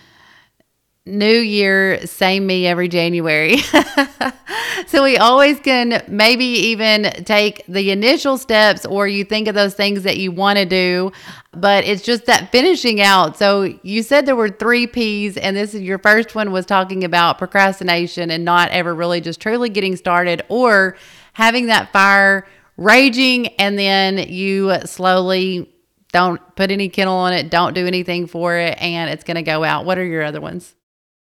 new 1.06 1.26
year, 1.26 2.06
same 2.06 2.46
me 2.46 2.68
every 2.68 2.88
January. 2.88 3.58
so 4.88 5.04
we 5.04 5.18
always 5.18 5.60
can 5.60 6.04
maybe 6.08 6.46
even 6.46 7.04
take 7.26 7.66
the 7.68 7.90
initial 7.92 8.38
steps 8.38 8.86
or 8.86 9.08
you 9.08 9.24
think 9.24 9.48
of 9.48 9.56
those 9.56 9.74
things 9.74 10.04
that 10.04 10.18
you 10.18 10.32
want 10.32 10.58
to 10.58 10.66
do, 10.66 11.12
but 11.52 11.86
it's 11.86 12.04
just 12.04 12.26
that 12.26 12.52
finishing 12.52 13.02
out. 13.02 13.36
So 13.38 13.74
you 13.82 14.04
said 14.04 14.26
there 14.26 14.36
were 14.36 14.50
three 14.50 14.86
P's, 14.86 15.38
and 15.38 15.58
this 15.58 15.74
is 15.74 15.82
your 15.82 15.98
first 15.98 16.36
one 16.36 16.52
was 16.52 16.68
talking 16.68 17.04
about 17.04 17.40
procrastination 17.40 18.30
and 18.30 18.46
not 18.46 18.70
ever 18.70 18.94
really 18.94 19.22
just 19.22 19.40
truly 19.40 19.70
getting 19.70 19.96
started 19.96 20.44
or 20.50 20.96
having 21.34 21.68
that 21.68 21.92
fire 21.92 22.48
raging 22.78 23.48
and 23.60 23.78
then 23.78 24.18
you 24.18 24.76
slowly 24.86 25.68
don't 26.12 26.42
put 26.56 26.72
any 26.72 26.90
kennel 26.90 27.16
on 27.16 27.34
it, 27.34 27.50
don't 27.50 27.74
do 27.74 27.88
anything 27.88 28.28
for 28.28 28.58
it, 28.58 28.78
and 28.82 29.10
it's 29.10 29.24
going 29.24 29.36
to 29.36 29.42
go 29.44 29.64
out. 29.64 29.86
What 29.86 29.98
are 29.98 30.06
your 30.06 30.24
other 30.24 30.42
ones? 30.42 30.76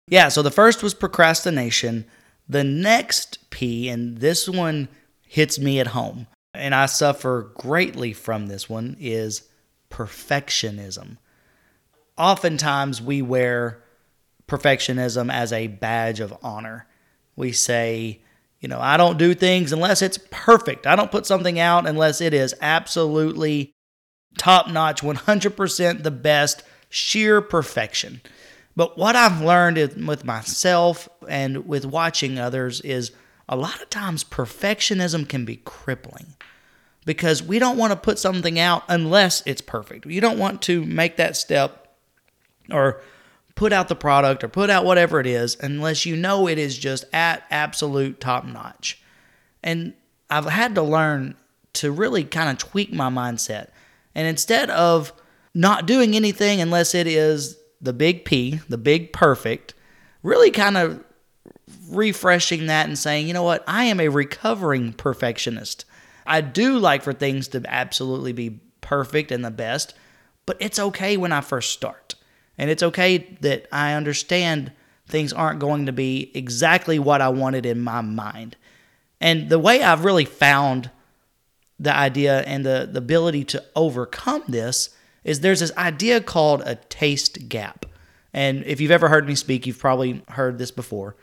Yeah, 0.09 0.29
so 0.29 0.41
the 0.41 0.51
first 0.51 0.81
was 0.81 0.93
procrastination. 0.93 2.05
The 2.47 2.63
next 2.63 3.49
P, 3.51 3.89
and 3.89 4.17
this 4.17 4.49
one 4.49 4.89
hits 5.21 5.59
me 5.59 5.79
at 5.79 5.87
home, 5.87 6.25
and 6.53 6.73
I 6.73 6.87
suffer 6.87 7.51
greatly 7.53 8.13
from 8.13 8.47
this 8.47 8.67
one, 8.67 8.97
is 8.99 9.43
perfectionism. 9.91 11.17
Oftentimes, 12.17 13.01
we 13.01 13.21
wear 13.21 13.83
perfectionism 14.47 15.31
as 15.31 15.53
a 15.53 15.67
badge 15.67 16.19
of 16.19 16.35
honor. 16.41 16.87
We 17.35 17.51
say, 17.51 18.21
you 18.59 18.67
know, 18.67 18.79
I 18.79 18.97
don't 18.97 19.19
do 19.19 19.35
things 19.35 19.71
unless 19.71 20.01
it's 20.01 20.19
perfect. 20.31 20.87
I 20.87 20.95
don't 20.95 21.11
put 21.11 21.27
something 21.27 21.59
out 21.59 21.87
unless 21.87 22.19
it 22.19 22.33
is 22.33 22.55
absolutely 22.61 23.71
top 24.37 24.67
notch, 24.67 25.01
100% 25.01 26.03
the 26.03 26.11
best, 26.11 26.63
sheer 26.89 27.41
perfection. 27.41 28.21
But 28.79 28.97
what 28.97 29.17
I've 29.17 29.41
learned 29.41 30.07
with 30.07 30.23
myself 30.23 31.09
and 31.27 31.67
with 31.67 31.85
watching 31.85 32.39
others 32.39 32.79
is 32.79 33.11
a 33.49 33.57
lot 33.57 33.81
of 33.81 33.89
times 33.89 34.23
perfectionism 34.23 35.27
can 35.27 35.43
be 35.43 35.57
crippling 35.57 36.37
because 37.03 37.43
we 37.43 37.59
don't 37.59 37.75
want 37.75 37.91
to 37.91 37.97
put 37.97 38.19
something 38.19 38.57
out 38.57 38.83
unless 38.87 39.43
it's 39.45 39.59
perfect. 39.59 40.05
You 40.05 40.21
don't 40.21 40.39
want 40.39 40.61
to 40.61 40.85
make 40.85 41.17
that 41.17 41.35
step 41.35 41.93
or 42.71 43.01
put 43.53 43.73
out 43.73 43.89
the 43.89 43.97
product 43.97 44.45
or 44.45 44.47
put 44.47 44.69
out 44.69 44.85
whatever 44.85 45.19
it 45.19 45.27
is 45.27 45.57
unless 45.59 46.05
you 46.05 46.15
know 46.15 46.47
it 46.47 46.57
is 46.57 46.77
just 46.77 47.03
at 47.11 47.43
absolute 47.51 48.21
top 48.21 48.45
notch. 48.45 49.03
And 49.61 49.93
I've 50.29 50.45
had 50.45 50.75
to 50.75 50.83
learn 50.83 51.35
to 51.73 51.91
really 51.91 52.23
kind 52.23 52.49
of 52.49 52.57
tweak 52.57 52.93
my 52.93 53.09
mindset. 53.09 53.71
And 54.15 54.25
instead 54.25 54.69
of 54.69 55.11
not 55.53 55.85
doing 55.85 56.15
anything 56.15 56.61
unless 56.61 56.95
it 56.95 57.07
is 57.07 57.58
the 57.81 57.93
big 57.93 58.25
P, 58.25 58.59
the 58.67 58.77
big 58.77 59.13
perfect, 59.13 59.73
really 60.23 60.51
kind 60.51 60.77
of 60.77 61.03
refreshing 61.89 62.67
that 62.67 62.87
and 62.87 62.97
saying, 62.97 63.27
you 63.27 63.33
know 63.33 63.43
what, 63.43 63.63
I 63.67 63.85
am 63.85 63.99
a 63.99 64.09
recovering 64.09 64.93
perfectionist. 64.93 65.85
I 66.25 66.41
do 66.41 66.77
like 66.77 67.03
for 67.03 67.13
things 67.13 67.47
to 67.49 67.63
absolutely 67.67 68.33
be 68.33 68.59
perfect 68.81 69.31
and 69.31 69.43
the 69.43 69.51
best, 69.51 69.93
but 70.45 70.57
it's 70.59 70.79
okay 70.79 71.17
when 71.17 71.31
I 71.31 71.41
first 71.41 71.71
start. 71.71 72.15
And 72.57 72.69
it's 72.69 72.83
okay 72.83 73.37
that 73.41 73.67
I 73.71 73.93
understand 73.93 74.71
things 75.07 75.33
aren't 75.33 75.59
going 75.59 75.85
to 75.85 75.93
be 75.93 76.31
exactly 76.35 76.99
what 76.99 77.21
I 77.21 77.29
wanted 77.29 77.65
in 77.65 77.81
my 77.81 78.01
mind. 78.01 78.57
And 79.21 79.49
the 79.49 79.59
way 79.59 79.81
I've 79.81 80.05
really 80.05 80.25
found 80.25 80.91
the 81.79 81.95
idea 81.95 82.41
and 82.41 82.65
the, 82.65 82.87
the 82.91 82.99
ability 82.99 83.45
to 83.45 83.63
overcome 83.75 84.43
this 84.47 84.89
is 85.29 85.41
there's 85.41 85.59
this 85.59 85.75
idea 85.77 86.19
called 86.21 86.63
a 86.65 86.73
taste 86.73 87.47
gap. 87.47 87.85
And 88.33 88.63
if 88.65 88.81
you've 88.81 88.89
ever 88.89 89.09
heard 89.09 89.27
me 89.27 89.35
speak, 89.35 89.67
you've 89.67 89.77
probably 89.77 90.23
heard 90.29 90.57
this 90.57 90.71
before. 90.71 91.15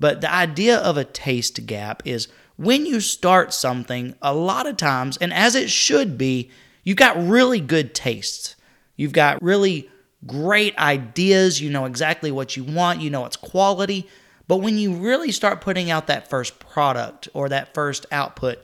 But 0.00 0.22
the 0.22 0.32
idea 0.32 0.78
of 0.78 0.96
a 0.96 1.04
taste 1.04 1.66
gap 1.66 2.02
is 2.06 2.28
when 2.56 2.86
you 2.86 2.98
start 2.98 3.52
something, 3.52 4.14
a 4.22 4.32
lot 4.32 4.66
of 4.66 4.78
times, 4.78 5.18
and 5.18 5.34
as 5.34 5.54
it 5.54 5.68
should 5.68 6.16
be, 6.16 6.50
you've 6.82 6.96
got 6.96 7.22
really 7.22 7.60
good 7.60 7.94
tastes. 7.94 8.56
You've 8.96 9.12
got 9.12 9.42
really 9.42 9.90
great 10.26 10.74
ideas. 10.78 11.60
You 11.60 11.68
know 11.68 11.84
exactly 11.84 12.30
what 12.30 12.56
you 12.56 12.64
want, 12.64 13.02
you 13.02 13.10
know 13.10 13.26
it's 13.26 13.36
quality. 13.36 14.08
But 14.48 14.58
when 14.58 14.78
you 14.78 14.94
really 14.94 15.30
start 15.30 15.60
putting 15.60 15.90
out 15.90 16.06
that 16.06 16.30
first 16.30 16.58
product 16.58 17.28
or 17.34 17.50
that 17.50 17.74
first 17.74 18.06
output, 18.10 18.60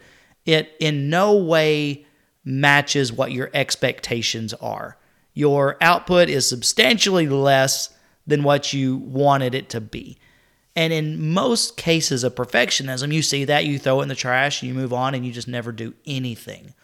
it 0.46 0.74
in 0.80 1.10
no 1.10 1.36
way 1.36 2.06
matches 2.48 3.12
what 3.12 3.30
your 3.30 3.50
expectations 3.52 4.54
are. 4.54 4.96
Your 5.34 5.76
output 5.80 6.28
is 6.28 6.48
substantially 6.48 7.28
less 7.28 7.94
than 8.26 8.42
what 8.42 8.72
you 8.72 8.96
wanted 8.96 9.54
it 9.54 9.68
to 9.70 9.80
be. 9.80 10.18
And 10.74 10.92
in 10.92 11.32
most 11.32 11.76
cases 11.76 12.24
of 12.24 12.34
perfectionism, 12.34 13.12
you 13.12 13.22
see 13.22 13.44
that, 13.44 13.64
you 13.64 13.78
throw 13.78 14.00
it 14.00 14.04
in 14.04 14.08
the 14.08 14.14
trash, 14.14 14.62
you 14.62 14.74
move 14.74 14.92
on, 14.92 15.14
and 15.14 15.26
you 15.26 15.32
just 15.32 15.48
never 15.48 15.72
do 15.72 15.94
anything. 16.06 16.74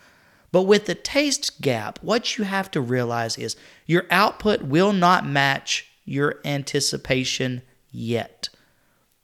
But 0.52 0.62
with 0.62 0.86
the 0.86 0.94
taste 0.94 1.60
gap, 1.60 1.98
what 2.02 2.36
you 2.36 2.44
have 2.44 2.70
to 2.72 2.80
realize 2.80 3.38
is 3.38 3.56
your 3.86 4.04
output 4.10 4.62
will 4.62 4.92
not 4.92 5.26
match 5.26 5.90
your 6.04 6.40
anticipation 6.44 7.62
yet. 7.90 8.48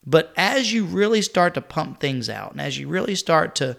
But 0.07 0.33
as 0.37 0.73
you 0.73 0.85
really 0.85 1.23
start 1.23 1.55
to 1.55 1.61
pump 1.61 2.01
things 2.01 2.29
out 2.31 2.53
and 2.53 2.61
as 2.61 2.79
you 2.79 2.89
really 2.89 3.15
start 3.15 3.55
to 3.57 3.77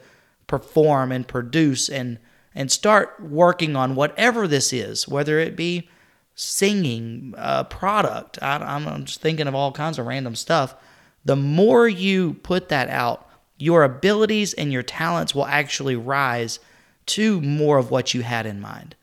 perform 0.48 1.12
and 1.12 1.28
produce 1.28 1.90
and 1.90 2.20
and 2.54 2.72
start 2.72 3.16
working 3.22 3.76
on 3.76 3.96
whatever 3.96 4.48
this 4.48 4.74
is, 4.74 5.08
whether 5.08 5.40
it 5.40 5.56
be 5.56 5.90
singing, 6.36 7.34
a 7.38 7.64
product, 7.64 8.40
I, 8.42 8.58
I'm 8.58 9.06
just 9.06 9.22
thinking 9.22 9.48
of 9.48 9.56
all 9.56 9.72
kinds 9.72 10.00
of 10.00 10.06
random 10.06 10.36
stuff. 10.36 10.76
The 11.24 11.36
more 11.36 11.88
you 11.88 12.34
put 12.36 12.70
that 12.70 12.90
out, 12.90 13.30
your 13.58 13.84
abilities 13.84 14.54
and 14.54 14.72
your 14.72 14.84
talents 14.84 15.36
will 15.36 15.46
actually 15.46 15.96
rise 15.96 16.60
to 17.08 17.42
more 17.42 17.78
of 17.78 17.92
what 17.92 18.14
you 18.14 18.24
had 18.24 18.46
in 18.46 18.60
mind. 18.60 18.96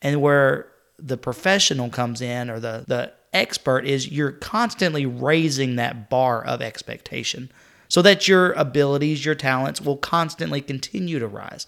And 0.00 0.20
where 0.20 0.68
the 0.98 1.16
professional 1.16 1.88
comes 1.88 2.20
in 2.20 2.50
or 2.50 2.58
the, 2.58 2.84
the 2.86 3.12
expert 3.32 3.86
is 3.86 4.10
you're 4.10 4.32
constantly 4.32 5.06
raising 5.06 5.76
that 5.76 6.10
bar 6.10 6.44
of 6.44 6.60
expectation 6.60 7.50
so 7.88 8.02
that 8.02 8.26
your 8.26 8.52
abilities, 8.52 9.24
your 9.24 9.34
talents 9.34 9.80
will 9.80 9.96
constantly 9.96 10.60
continue 10.60 11.18
to 11.18 11.28
rise. 11.28 11.66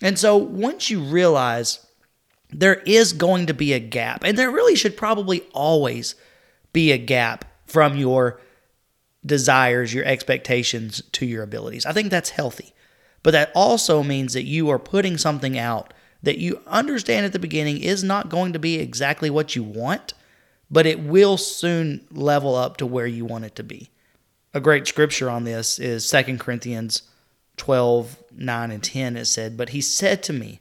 And 0.00 0.18
so 0.18 0.36
once 0.36 0.90
you 0.90 1.00
realize 1.00 1.86
there 2.50 2.76
is 2.86 3.12
going 3.12 3.46
to 3.46 3.54
be 3.54 3.72
a 3.72 3.80
gap, 3.80 4.24
and 4.24 4.38
there 4.38 4.50
really 4.50 4.76
should 4.76 4.96
probably 4.96 5.42
always 5.52 6.14
be 6.72 6.92
a 6.92 6.98
gap 6.98 7.44
from 7.66 7.96
your 7.96 8.40
desires, 9.24 9.92
your 9.92 10.04
expectations 10.04 11.02
to 11.12 11.26
your 11.26 11.42
abilities. 11.42 11.86
I 11.86 11.92
think 11.92 12.10
that's 12.10 12.30
healthy. 12.30 12.72
But 13.22 13.32
that 13.32 13.50
also 13.54 14.02
means 14.02 14.34
that 14.34 14.44
you 14.44 14.70
are 14.70 14.78
putting 14.78 15.18
something 15.18 15.58
out 15.58 15.92
that 16.22 16.38
you 16.38 16.60
understand 16.66 17.26
at 17.26 17.32
the 17.32 17.38
beginning 17.38 17.78
is 17.78 18.02
not 18.02 18.28
going 18.28 18.52
to 18.52 18.58
be 18.58 18.76
exactly 18.76 19.30
what 19.30 19.56
you 19.56 19.62
want, 19.62 20.14
but 20.70 20.86
it 20.86 21.00
will 21.00 21.36
soon 21.36 22.06
level 22.10 22.54
up 22.54 22.76
to 22.76 22.86
where 22.86 23.06
you 23.06 23.24
want 23.24 23.44
it 23.44 23.54
to 23.56 23.62
be. 23.62 23.90
A 24.54 24.60
great 24.60 24.86
scripture 24.86 25.28
on 25.28 25.44
this 25.44 25.78
is 25.78 26.08
2 26.10 26.38
Corinthians 26.38 27.02
12 27.56 28.22
9 28.38 28.70
and 28.70 28.82
10. 28.82 29.16
It 29.16 29.24
said, 29.26 29.56
But 29.56 29.70
he 29.70 29.80
said 29.80 30.22
to 30.24 30.32
me, 30.32 30.60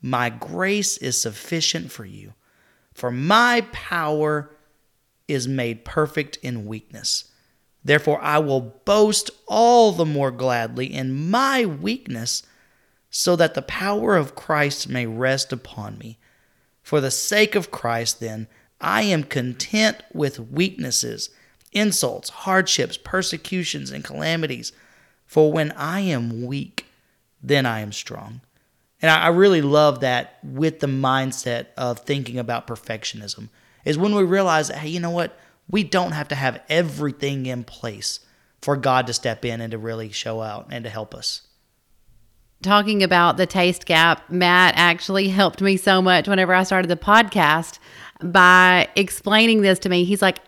My 0.00 0.30
grace 0.30 0.96
is 0.96 1.20
sufficient 1.20 1.92
for 1.92 2.04
you, 2.04 2.32
for 2.94 3.10
my 3.10 3.66
power 3.72 4.50
is 5.28 5.46
made 5.46 5.84
perfect 5.84 6.36
in 6.42 6.66
weakness. 6.66 7.30
Therefore, 7.84 8.20
I 8.22 8.38
will 8.38 8.60
boast 8.84 9.30
all 9.46 9.92
the 9.92 10.06
more 10.06 10.30
gladly 10.30 10.86
in 10.86 11.30
my 11.30 11.66
weakness, 11.66 12.42
so 13.10 13.36
that 13.36 13.54
the 13.54 13.62
power 13.62 14.16
of 14.16 14.34
Christ 14.34 14.88
may 14.88 15.04
rest 15.06 15.52
upon 15.52 15.98
me. 15.98 16.18
For 16.82 17.00
the 17.00 17.10
sake 17.10 17.54
of 17.54 17.70
Christ, 17.70 18.20
then, 18.20 18.46
I 18.80 19.02
am 19.02 19.24
content 19.24 20.02
with 20.12 20.40
weaknesses, 20.40 21.30
insults, 21.72 22.30
hardships, 22.30 22.96
persecutions, 22.96 23.90
and 23.90 24.02
calamities. 24.02 24.72
For 25.32 25.50
when 25.50 25.72
I 25.72 26.00
am 26.00 26.46
weak, 26.46 26.86
then 27.42 27.66
I 27.66 27.80
am 27.80 27.92
strong. 27.92 28.40
And 29.00 29.10
I 29.10 29.28
really 29.28 29.62
love 29.62 30.00
that 30.00 30.38
with 30.44 30.80
the 30.80 30.86
mindset 30.86 31.66
of 31.76 32.00
thinking 32.00 32.38
about 32.38 32.66
perfectionism, 32.66 33.48
is 33.84 33.98
when 33.98 34.14
we 34.14 34.22
realize 34.22 34.68
hey, 34.68 34.88
you 34.88 35.00
know 35.00 35.10
what? 35.10 35.36
we 35.68 35.82
don't 35.82 36.12
have 36.12 36.28
to 36.28 36.34
have 36.34 36.60
everything 36.68 37.46
in 37.46 37.64
place 37.64 38.20
for 38.60 38.76
God 38.76 39.06
to 39.08 39.12
step 39.12 39.44
in 39.44 39.60
and 39.60 39.72
to 39.72 39.78
really 39.78 40.10
show 40.10 40.40
out 40.40 40.68
and 40.70 40.84
to 40.84 40.90
help 40.90 41.14
us. 41.14 41.42
Talking 42.62 43.02
about 43.02 43.38
the 43.38 43.46
taste 43.46 43.86
gap, 43.86 44.30
Matt 44.30 44.74
actually 44.76 45.28
helped 45.28 45.60
me 45.60 45.76
so 45.76 46.00
much 46.00 46.28
whenever 46.28 46.54
I 46.54 46.62
started 46.62 46.88
the 46.88 46.96
podcast 46.96 47.80
by 48.22 48.88
explaining 48.94 49.62
this 49.62 49.80
to 49.80 49.88
me. 49.88 50.04
He's 50.04 50.22
like, 50.22 50.38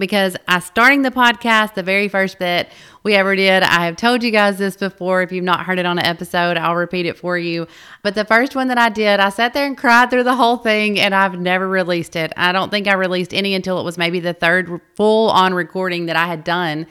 because 0.00 0.36
I 0.48 0.58
starting 0.58 1.02
the 1.02 1.12
podcast, 1.12 1.74
the 1.74 1.84
very 1.84 2.08
first 2.08 2.40
that 2.40 2.70
we 3.04 3.14
ever 3.14 3.36
did. 3.36 3.62
I 3.62 3.84
have 3.86 3.96
told 3.96 4.24
you 4.24 4.30
guys 4.30 4.58
this 4.58 4.76
before. 4.76 5.22
If 5.22 5.30
you've 5.30 5.44
not 5.44 5.64
heard 5.64 5.78
it 5.78 5.86
on 5.86 5.98
an 5.98 6.04
episode, 6.04 6.56
I'll 6.56 6.74
repeat 6.74 7.06
it 7.06 7.16
for 7.16 7.38
you. 7.38 7.68
But 8.02 8.14
the 8.14 8.24
first 8.24 8.56
one 8.56 8.68
that 8.68 8.78
I 8.78 8.88
did, 8.88 9.20
I 9.20 9.28
sat 9.28 9.54
there 9.54 9.66
and 9.66 9.76
cried 9.78 10.10
through 10.10 10.24
the 10.24 10.34
whole 10.34 10.56
thing 10.56 10.98
and 10.98 11.14
I've 11.14 11.38
never 11.38 11.68
released 11.68 12.16
it. 12.16 12.32
I 12.36 12.50
don't 12.52 12.70
think 12.70 12.88
I 12.88 12.94
released 12.94 13.32
any 13.32 13.54
until 13.54 13.78
it 13.78 13.84
was 13.84 13.96
maybe 13.96 14.18
the 14.18 14.34
third 14.34 14.80
full 14.96 15.30
on 15.30 15.54
recording 15.54 16.06
that 16.06 16.16
I 16.16 16.26
had 16.26 16.42
done. 16.42 16.86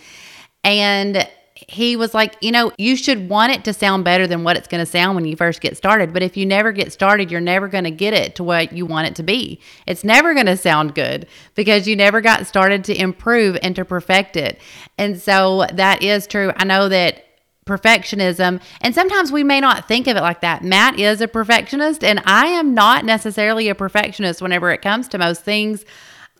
And 0.63 1.27
he 1.67 1.95
was 1.95 2.13
like, 2.13 2.35
you 2.41 2.51
know, 2.51 2.71
you 2.77 2.95
should 2.95 3.29
want 3.29 3.51
it 3.51 3.63
to 3.65 3.73
sound 3.73 4.05
better 4.05 4.27
than 4.27 4.43
what 4.43 4.57
it's 4.57 4.67
going 4.67 4.83
to 4.83 4.89
sound 4.89 5.15
when 5.15 5.25
you 5.25 5.35
first 5.35 5.61
get 5.61 5.75
started. 5.75 6.13
But 6.13 6.23
if 6.23 6.37
you 6.37 6.45
never 6.45 6.71
get 6.71 6.93
started, 6.93 7.31
you're 7.31 7.41
never 7.41 7.67
going 7.67 7.83
to 7.83 7.91
get 7.91 8.13
it 8.13 8.35
to 8.35 8.43
what 8.43 8.71
you 8.71 8.85
want 8.85 9.07
it 9.07 9.15
to 9.15 9.23
be. 9.23 9.59
It's 9.85 10.03
never 10.03 10.33
going 10.33 10.45
to 10.45 10.57
sound 10.57 10.95
good 10.95 11.27
because 11.55 11.87
you 11.87 11.95
never 11.95 12.21
got 12.21 12.47
started 12.47 12.83
to 12.85 12.95
improve 12.95 13.57
and 13.61 13.75
to 13.75 13.83
perfect 13.83 14.37
it. 14.37 14.59
And 14.97 15.19
so 15.19 15.65
that 15.73 16.01
is 16.01 16.27
true. 16.27 16.53
I 16.55 16.63
know 16.63 16.89
that 16.89 17.25
perfectionism. 17.65 18.61
And 18.81 18.95
sometimes 18.95 19.31
we 19.31 19.43
may 19.43 19.59
not 19.59 19.87
think 19.87 20.07
of 20.07 20.17
it 20.17 20.21
like 20.21 20.41
that. 20.41 20.63
Matt 20.63 20.99
is 20.99 21.21
a 21.21 21.27
perfectionist, 21.27 22.03
and 22.03 22.19
I 22.25 22.47
am 22.47 22.73
not 22.73 23.05
necessarily 23.05 23.69
a 23.69 23.75
perfectionist 23.75 24.41
whenever 24.41 24.71
it 24.71 24.81
comes 24.81 25.07
to 25.09 25.19
most 25.19 25.43
things. 25.43 25.85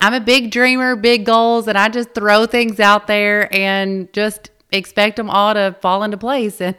I'm 0.00 0.14
a 0.14 0.20
big 0.20 0.50
dreamer, 0.50 0.96
big 0.96 1.24
goals, 1.24 1.68
and 1.68 1.78
I 1.78 1.88
just 1.88 2.14
throw 2.14 2.46
things 2.46 2.80
out 2.80 3.06
there 3.06 3.54
and 3.54 4.12
just 4.12 4.50
expect 4.72 5.16
them 5.16 5.30
all 5.30 5.54
to 5.54 5.76
fall 5.80 6.02
into 6.02 6.16
place. 6.16 6.60
And 6.70 6.76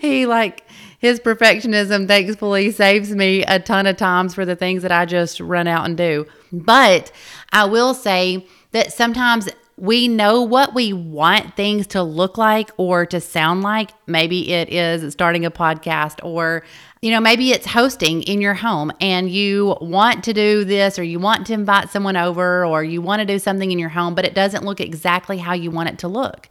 he 0.00 0.26
like 0.26 0.66
his 0.98 1.20
perfectionism 1.20 2.06
thankfully 2.06 2.70
saves 2.70 3.10
me 3.14 3.42
a 3.44 3.58
ton 3.58 3.86
of 3.86 3.96
times 3.96 4.34
for 4.34 4.44
the 4.44 4.56
things 4.56 4.82
that 4.82 4.92
I 4.92 5.04
just 5.04 5.40
run 5.40 5.66
out 5.66 5.84
and 5.84 5.96
do. 5.96 6.26
But 6.52 7.12
I 7.52 7.64
will 7.64 7.94
say 7.94 8.46
that 8.72 8.92
sometimes 8.92 9.48
we 9.76 10.06
know 10.06 10.42
what 10.42 10.74
we 10.74 10.92
want 10.92 11.56
things 11.56 11.88
to 11.88 12.02
look 12.02 12.38
like 12.38 12.70
or 12.76 13.06
to 13.06 13.20
sound 13.20 13.62
like. 13.62 13.90
Maybe 14.06 14.52
it 14.52 14.68
is 14.68 15.12
starting 15.12 15.44
a 15.44 15.50
podcast 15.50 16.20
or 16.22 16.62
you 17.04 17.10
know, 17.10 17.20
maybe 17.20 17.50
it's 17.50 17.66
hosting 17.66 18.22
in 18.22 18.40
your 18.40 18.54
home 18.54 18.90
and 18.98 19.28
you 19.28 19.76
want 19.82 20.24
to 20.24 20.32
do 20.32 20.64
this 20.64 20.98
or 20.98 21.02
you 21.02 21.18
want 21.18 21.46
to 21.48 21.52
invite 21.52 21.90
someone 21.90 22.16
over 22.16 22.64
or 22.64 22.82
you 22.82 23.02
want 23.02 23.20
to 23.20 23.26
do 23.26 23.38
something 23.38 23.70
in 23.70 23.78
your 23.78 23.90
home, 23.90 24.14
but 24.14 24.24
it 24.24 24.32
doesn't 24.32 24.64
look 24.64 24.80
exactly 24.80 25.36
how 25.36 25.52
you 25.52 25.70
want 25.70 25.90
it 25.90 25.98
to 25.98 26.08
look. 26.08 26.48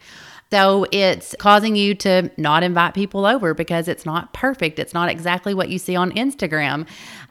So 0.54 0.86
it's 0.92 1.34
causing 1.40 1.76
you 1.76 1.96
to 1.96 2.30
not 2.38 2.62
invite 2.62 2.94
people 2.94 3.26
over 3.26 3.56
because 3.56 3.88
it's 3.88 4.06
not 4.06 4.34
perfect. 4.34 4.78
It's 4.78 4.94
not 4.94 5.10
exactly 5.10 5.56
what 5.56 5.70
you 5.70 5.80
see 5.80 5.96
on 5.96 6.12
Instagram. 6.12 6.88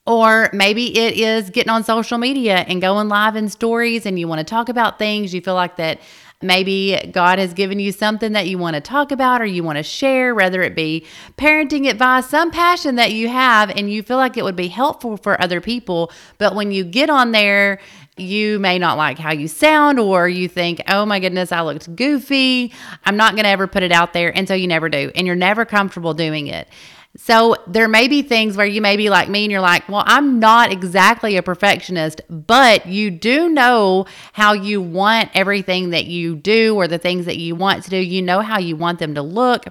Or 0.07 0.51
maybe 0.53 0.99
it 0.99 1.15
is 1.15 1.49
getting 1.49 1.71
on 1.71 1.85
social 1.85 2.19
media 2.19 2.65
and 2.67 2.83
going 2.83 3.09
live 3.09 3.37
in 3.37 3.49
stories 3.49 4.07
and 4.07 4.19
you 4.19 4.27
want 4.27 4.41
to 4.41 4.45
talk 4.45 4.69
about 4.69 4.99
things. 4.99 5.33
You 5.33 5.41
feel 5.41 5.55
like 5.55 5.77
that 5.77 6.01
maybe 6.43 6.99
God 7.13 7.39
has 7.39 7.55
given 7.55 7.79
you 7.79 7.93
something 7.93 8.33
that 8.33 8.49
you 8.49 8.59
want 8.59 8.75
to 8.75 8.81
talk 8.81 9.13
about 9.13 9.41
or 9.41 9.47
you 9.47 9.63
want 9.63 9.77
to 9.77 9.85
share, 9.85 10.35
whether 10.35 10.61
it 10.61 10.75
be 10.75 11.07
parenting 11.37 11.89
advice, 11.89 12.29
some 12.29 12.51
passion 12.51 12.97
that 12.97 13.13
you 13.13 13.29
have, 13.29 13.71
and 13.71 13.89
you 13.89 14.03
feel 14.03 14.17
like 14.17 14.37
it 14.37 14.43
would 14.43 14.57
be 14.57 14.67
helpful 14.67 15.17
for 15.17 15.41
other 15.41 15.61
people. 15.61 16.11
But 16.39 16.57
when 16.57 16.73
you 16.73 16.83
get 16.83 17.09
on 17.09 17.31
there, 17.31 17.79
you 18.17 18.59
may 18.59 18.79
not 18.79 18.99
like 18.99 19.19
how 19.19 19.33
you 19.33 19.49
sound, 19.49 19.99
or 19.99 20.29
you 20.29 20.49
think, 20.49 20.83
oh 20.89 21.07
my 21.07 21.19
goodness, 21.19 21.51
I 21.51 21.63
looked 21.63 21.95
goofy. 21.97 22.73
I'm 23.05 23.17
not 23.17 23.35
going 23.35 23.45
to 23.45 23.51
ever 23.51 23.67
put 23.67 23.83
it 23.83 23.93
out 23.93 24.13
there. 24.13 24.37
And 24.37 24.47
so 24.47 24.55
you 24.55 24.69
never 24.69 24.89
do. 24.89 25.11
And 25.15 25.27
you're 25.27 25.37
never 25.37 25.65
comfortable 25.65 26.13
doing 26.13 26.47
it. 26.47 26.69
So 27.17 27.57
there 27.67 27.89
may 27.89 28.09
be 28.09 28.23
things 28.23 28.57
where 28.57 28.67
you 28.67 28.81
may 28.81 28.97
be 28.97 29.11
like 29.11 29.29
me 29.29 29.45
and 29.45 29.53
you're 29.53 29.61
like, 29.61 29.87
well, 29.87 30.03
I'm 30.07 30.41
not 30.41 30.73
exactly 30.73 31.37
a 31.37 31.43
perfectionist, 31.43 32.23
but 32.31 32.87
you 32.87 33.11
do 33.11 33.51
know 33.51 34.07
how 34.33 34.55
you 34.55 34.81
want 34.81 35.29
everything 35.35 35.91
that 35.91 36.07
you 36.07 36.37
do 36.37 36.75
or 36.75 36.89
the 36.89 36.97
things 36.97 37.27
that 37.27 37.37
you 37.37 37.55
want 37.55 37.85
to 37.85 37.91
do. 37.91 37.99
You 37.99 38.23
know 38.23 38.41
how 38.41 38.59
you 38.59 38.77
want 38.77 38.99
them 38.99 39.15
to 39.17 39.23
look, 39.23 39.67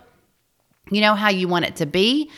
you 0.92 1.02
know 1.02 1.16
how 1.16 1.30
you 1.30 1.48
want 1.48 1.66
it 1.66 1.78
to 1.78 1.88
be. 1.88 2.30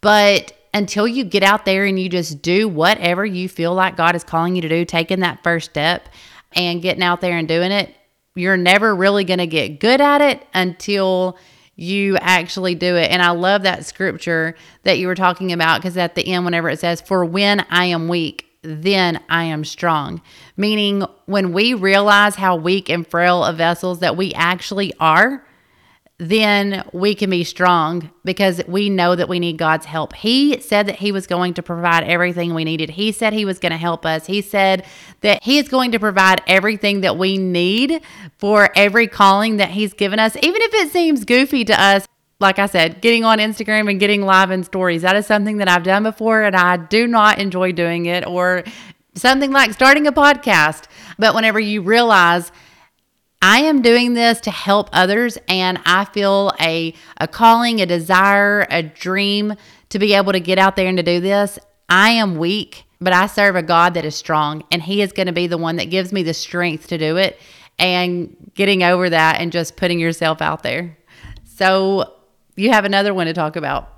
But 0.00 0.52
until 0.74 1.06
you 1.06 1.24
get 1.24 1.44
out 1.44 1.64
there 1.64 1.86
and 1.86 1.98
you 1.98 2.08
just 2.08 2.42
do 2.42 2.68
whatever 2.68 3.24
you 3.24 3.48
feel 3.48 3.72
like 3.72 3.96
God 3.96 4.16
is 4.16 4.24
calling 4.24 4.56
you 4.56 4.62
to 4.62 4.68
do, 4.68 4.84
taking 4.84 5.20
that 5.20 5.42
first 5.44 5.70
step 5.70 6.08
and 6.52 6.82
getting 6.82 7.02
out 7.02 7.20
there 7.20 7.38
and 7.38 7.46
doing 7.46 7.70
it, 7.70 7.94
you're 8.34 8.56
never 8.56 8.94
really 8.94 9.22
going 9.22 9.38
to 9.38 9.46
get 9.46 9.78
good 9.78 10.00
at 10.00 10.20
it 10.20 10.44
until 10.52 11.38
you 11.76 12.16
actually 12.16 12.74
do 12.74 12.96
it. 12.96 13.10
And 13.10 13.22
I 13.22 13.30
love 13.30 13.62
that 13.62 13.86
scripture 13.86 14.56
that 14.82 14.98
you 14.98 15.06
were 15.06 15.14
talking 15.14 15.52
about 15.52 15.80
because 15.80 15.96
at 15.96 16.16
the 16.16 16.26
end, 16.26 16.44
whenever 16.44 16.68
it 16.68 16.80
says, 16.80 17.00
For 17.00 17.24
when 17.24 17.60
I 17.70 17.86
am 17.86 18.08
weak, 18.08 18.46
then 18.62 19.22
I 19.28 19.44
am 19.44 19.64
strong. 19.64 20.22
Meaning, 20.56 21.04
when 21.26 21.52
we 21.52 21.74
realize 21.74 22.34
how 22.34 22.56
weak 22.56 22.88
and 22.88 23.06
frail 23.06 23.44
of 23.44 23.56
vessels 23.56 24.00
that 24.00 24.16
we 24.16 24.32
actually 24.34 24.92
are, 24.98 25.46
then 26.18 26.88
we 26.92 27.14
can 27.14 27.28
be 27.28 27.42
strong 27.42 28.10
because 28.24 28.62
we 28.68 28.88
know 28.88 29.16
that 29.16 29.28
we 29.28 29.40
need 29.40 29.58
God's 29.58 29.86
help. 29.86 30.14
He 30.14 30.60
said 30.60 30.86
that 30.86 30.96
He 30.96 31.10
was 31.10 31.26
going 31.26 31.54
to 31.54 31.62
provide 31.62 32.04
everything 32.04 32.54
we 32.54 32.64
needed. 32.64 32.90
He 32.90 33.10
said 33.10 33.32
He 33.32 33.44
was 33.44 33.58
going 33.58 33.72
to 33.72 33.78
help 33.78 34.06
us. 34.06 34.26
He 34.26 34.40
said 34.40 34.84
that 35.22 35.42
He 35.42 35.58
is 35.58 35.68
going 35.68 35.90
to 35.90 35.98
provide 35.98 36.40
everything 36.46 37.00
that 37.00 37.18
we 37.18 37.36
need 37.36 38.00
for 38.38 38.70
every 38.76 39.08
calling 39.08 39.56
that 39.56 39.70
He's 39.70 39.92
given 39.92 40.20
us, 40.20 40.36
even 40.36 40.62
if 40.62 40.74
it 40.74 40.92
seems 40.92 41.24
goofy 41.24 41.64
to 41.64 41.80
us. 41.80 42.06
Like 42.40 42.58
I 42.58 42.66
said, 42.66 43.00
getting 43.00 43.24
on 43.24 43.38
Instagram 43.38 43.90
and 43.90 43.98
getting 43.98 44.22
live 44.22 44.50
in 44.50 44.64
stories, 44.64 45.02
that 45.02 45.16
is 45.16 45.26
something 45.26 45.56
that 45.58 45.68
I've 45.68 45.84
done 45.84 46.02
before 46.02 46.42
and 46.42 46.54
I 46.54 46.76
do 46.76 47.06
not 47.06 47.38
enjoy 47.38 47.72
doing 47.72 48.06
it, 48.06 48.26
or 48.26 48.64
something 49.14 49.52
like 49.52 49.72
starting 49.72 50.06
a 50.06 50.12
podcast. 50.12 50.84
But 51.18 51.34
whenever 51.34 51.60
you 51.60 51.82
realize, 51.82 52.52
I 53.46 53.58
am 53.58 53.82
doing 53.82 54.14
this 54.14 54.40
to 54.40 54.50
help 54.50 54.88
others, 54.94 55.36
and 55.48 55.78
I 55.84 56.06
feel 56.06 56.50
a, 56.58 56.94
a 57.20 57.28
calling, 57.28 57.82
a 57.82 57.84
desire, 57.84 58.66
a 58.70 58.82
dream 58.82 59.52
to 59.90 59.98
be 59.98 60.14
able 60.14 60.32
to 60.32 60.40
get 60.40 60.56
out 60.56 60.76
there 60.76 60.88
and 60.88 60.96
to 60.96 61.02
do 61.02 61.20
this. 61.20 61.58
I 61.86 62.12
am 62.12 62.38
weak, 62.38 62.84
but 63.02 63.12
I 63.12 63.26
serve 63.26 63.54
a 63.54 63.62
God 63.62 63.92
that 63.94 64.06
is 64.06 64.14
strong, 64.14 64.64
and 64.72 64.82
He 64.82 65.02
is 65.02 65.12
going 65.12 65.26
to 65.26 65.34
be 65.34 65.46
the 65.46 65.58
one 65.58 65.76
that 65.76 65.90
gives 65.90 66.10
me 66.10 66.22
the 66.22 66.32
strength 66.32 66.86
to 66.86 66.96
do 66.96 67.18
it 67.18 67.38
and 67.78 68.34
getting 68.54 68.82
over 68.82 69.10
that 69.10 69.42
and 69.42 69.52
just 69.52 69.76
putting 69.76 70.00
yourself 70.00 70.40
out 70.40 70.62
there. 70.62 70.96
So, 71.44 72.14
you 72.56 72.70
have 72.70 72.86
another 72.86 73.12
one 73.12 73.26
to 73.26 73.34
talk 73.34 73.56
about. 73.56 73.92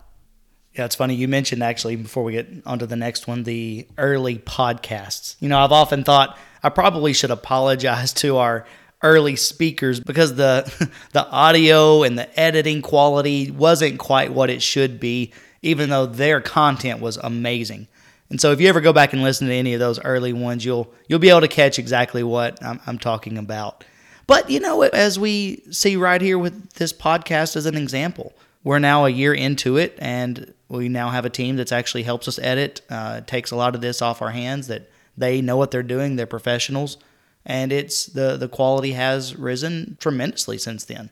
Yeah, 0.74 0.86
it's 0.86 0.96
funny. 0.96 1.14
You 1.14 1.28
mentioned 1.28 1.62
actually 1.62 1.94
before 1.94 2.24
we 2.24 2.32
get 2.32 2.48
onto 2.66 2.86
the 2.86 2.96
next 2.96 3.28
one, 3.28 3.44
the 3.44 3.86
early 3.96 4.38
podcasts. 4.38 5.36
You 5.38 5.48
know, 5.48 5.60
I've 5.60 5.70
often 5.70 6.02
thought 6.02 6.36
I 6.64 6.68
probably 6.68 7.12
should 7.12 7.30
apologize 7.30 8.12
to 8.14 8.38
our 8.38 8.66
early 9.02 9.36
speakers 9.36 10.00
because 10.00 10.34
the 10.34 10.90
the 11.12 11.28
audio 11.28 12.02
and 12.02 12.18
the 12.18 12.40
editing 12.40 12.82
quality 12.82 13.50
wasn't 13.50 13.98
quite 13.98 14.32
what 14.32 14.50
it 14.50 14.62
should 14.62 14.98
be 14.98 15.32
even 15.62 15.90
though 15.90 16.06
their 16.06 16.40
content 16.40 17.00
was 17.00 17.16
amazing. 17.16 17.88
And 18.30 18.40
so 18.40 18.52
if 18.52 18.60
you 18.60 18.68
ever 18.68 18.80
go 18.80 18.92
back 18.92 19.12
and 19.12 19.22
listen 19.22 19.48
to 19.48 19.54
any 19.54 19.74
of 19.74 19.80
those 19.80 20.00
early 20.00 20.32
ones, 20.32 20.64
you'll 20.64 20.92
you'll 21.08 21.18
be 21.18 21.28
able 21.28 21.42
to 21.42 21.48
catch 21.48 21.78
exactly 21.78 22.22
what 22.22 22.62
I'm, 22.62 22.80
I'm 22.86 22.98
talking 22.98 23.38
about. 23.38 23.84
But 24.26 24.50
you 24.50 24.60
know, 24.60 24.82
as 24.82 25.18
we 25.18 25.62
see 25.70 25.96
right 25.96 26.20
here 26.20 26.38
with 26.38 26.72
this 26.74 26.92
podcast 26.92 27.56
as 27.56 27.66
an 27.66 27.76
example, 27.76 28.32
we're 28.64 28.80
now 28.80 29.04
a 29.04 29.10
year 29.10 29.32
into 29.32 29.76
it, 29.76 29.96
and 30.00 30.52
we 30.68 30.88
now 30.88 31.10
have 31.10 31.24
a 31.24 31.30
team 31.30 31.56
that's 31.56 31.72
actually 31.72 32.02
helps 32.02 32.26
us 32.26 32.38
edit. 32.40 32.80
Uh, 32.90 33.20
takes 33.20 33.52
a 33.52 33.56
lot 33.56 33.76
of 33.76 33.80
this 33.80 34.02
off 34.02 34.22
our 34.22 34.32
hands. 34.32 34.66
That 34.66 34.90
they 35.16 35.40
know 35.40 35.56
what 35.56 35.70
they're 35.70 35.84
doing. 35.84 36.16
They're 36.16 36.26
professionals, 36.26 36.98
and 37.46 37.72
it's 37.72 38.06
the 38.06 38.36
the 38.36 38.48
quality 38.48 38.92
has 38.92 39.36
risen 39.36 39.96
tremendously 40.00 40.58
since 40.58 40.84
then. 40.84 41.10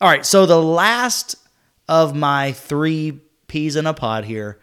All 0.00 0.08
right, 0.08 0.24
so 0.26 0.44
the 0.44 0.62
last 0.62 1.34
of 1.88 2.14
my 2.14 2.52
three 2.52 3.20
peas 3.48 3.74
in 3.74 3.86
a 3.86 3.94
pod 3.94 4.26
here 4.26 4.60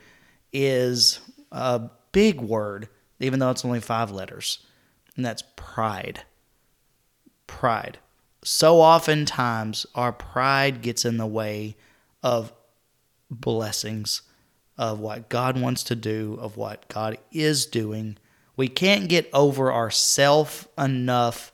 is 0.54 1.20
a 1.52 1.90
big 2.12 2.40
word, 2.40 2.88
even 3.20 3.40
though 3.40 3.50
it's 3.50 3.66
only 3.66 3.80
five 3.80 4.12
letters, 4.12 4.60
and 5.16 5.26
that's 5.26 5.44
pride. 5.56 6.22
Pride. 7.48 7.98
So 8.44 8.80
oftentimes, 8.80 9.88
our 9.96 10.12
pride 10.12 10.82
gets 10.82 11.06
in 11.06 11.18
the 11.18 11.26
way 11.26 11.76
of 12.22 12.54
blessings, 13.32 14.22
of 14.78 15.00
what 15.00 15.30
God 15.30 15.60
wants 15.60 15.84
to 15.86 15.96
do, 15.96 16.38
of 16.40 16.58
what 16.58 16.88
God 16.90 17.18
is 17.32 17.66
doing, 17.66 18.18
we 18.56 18.68
can't 18.68 19.10
get 19.10 19.30
over 19.34 19.72
ourself 19.72 20.68
enough 20.78 21.52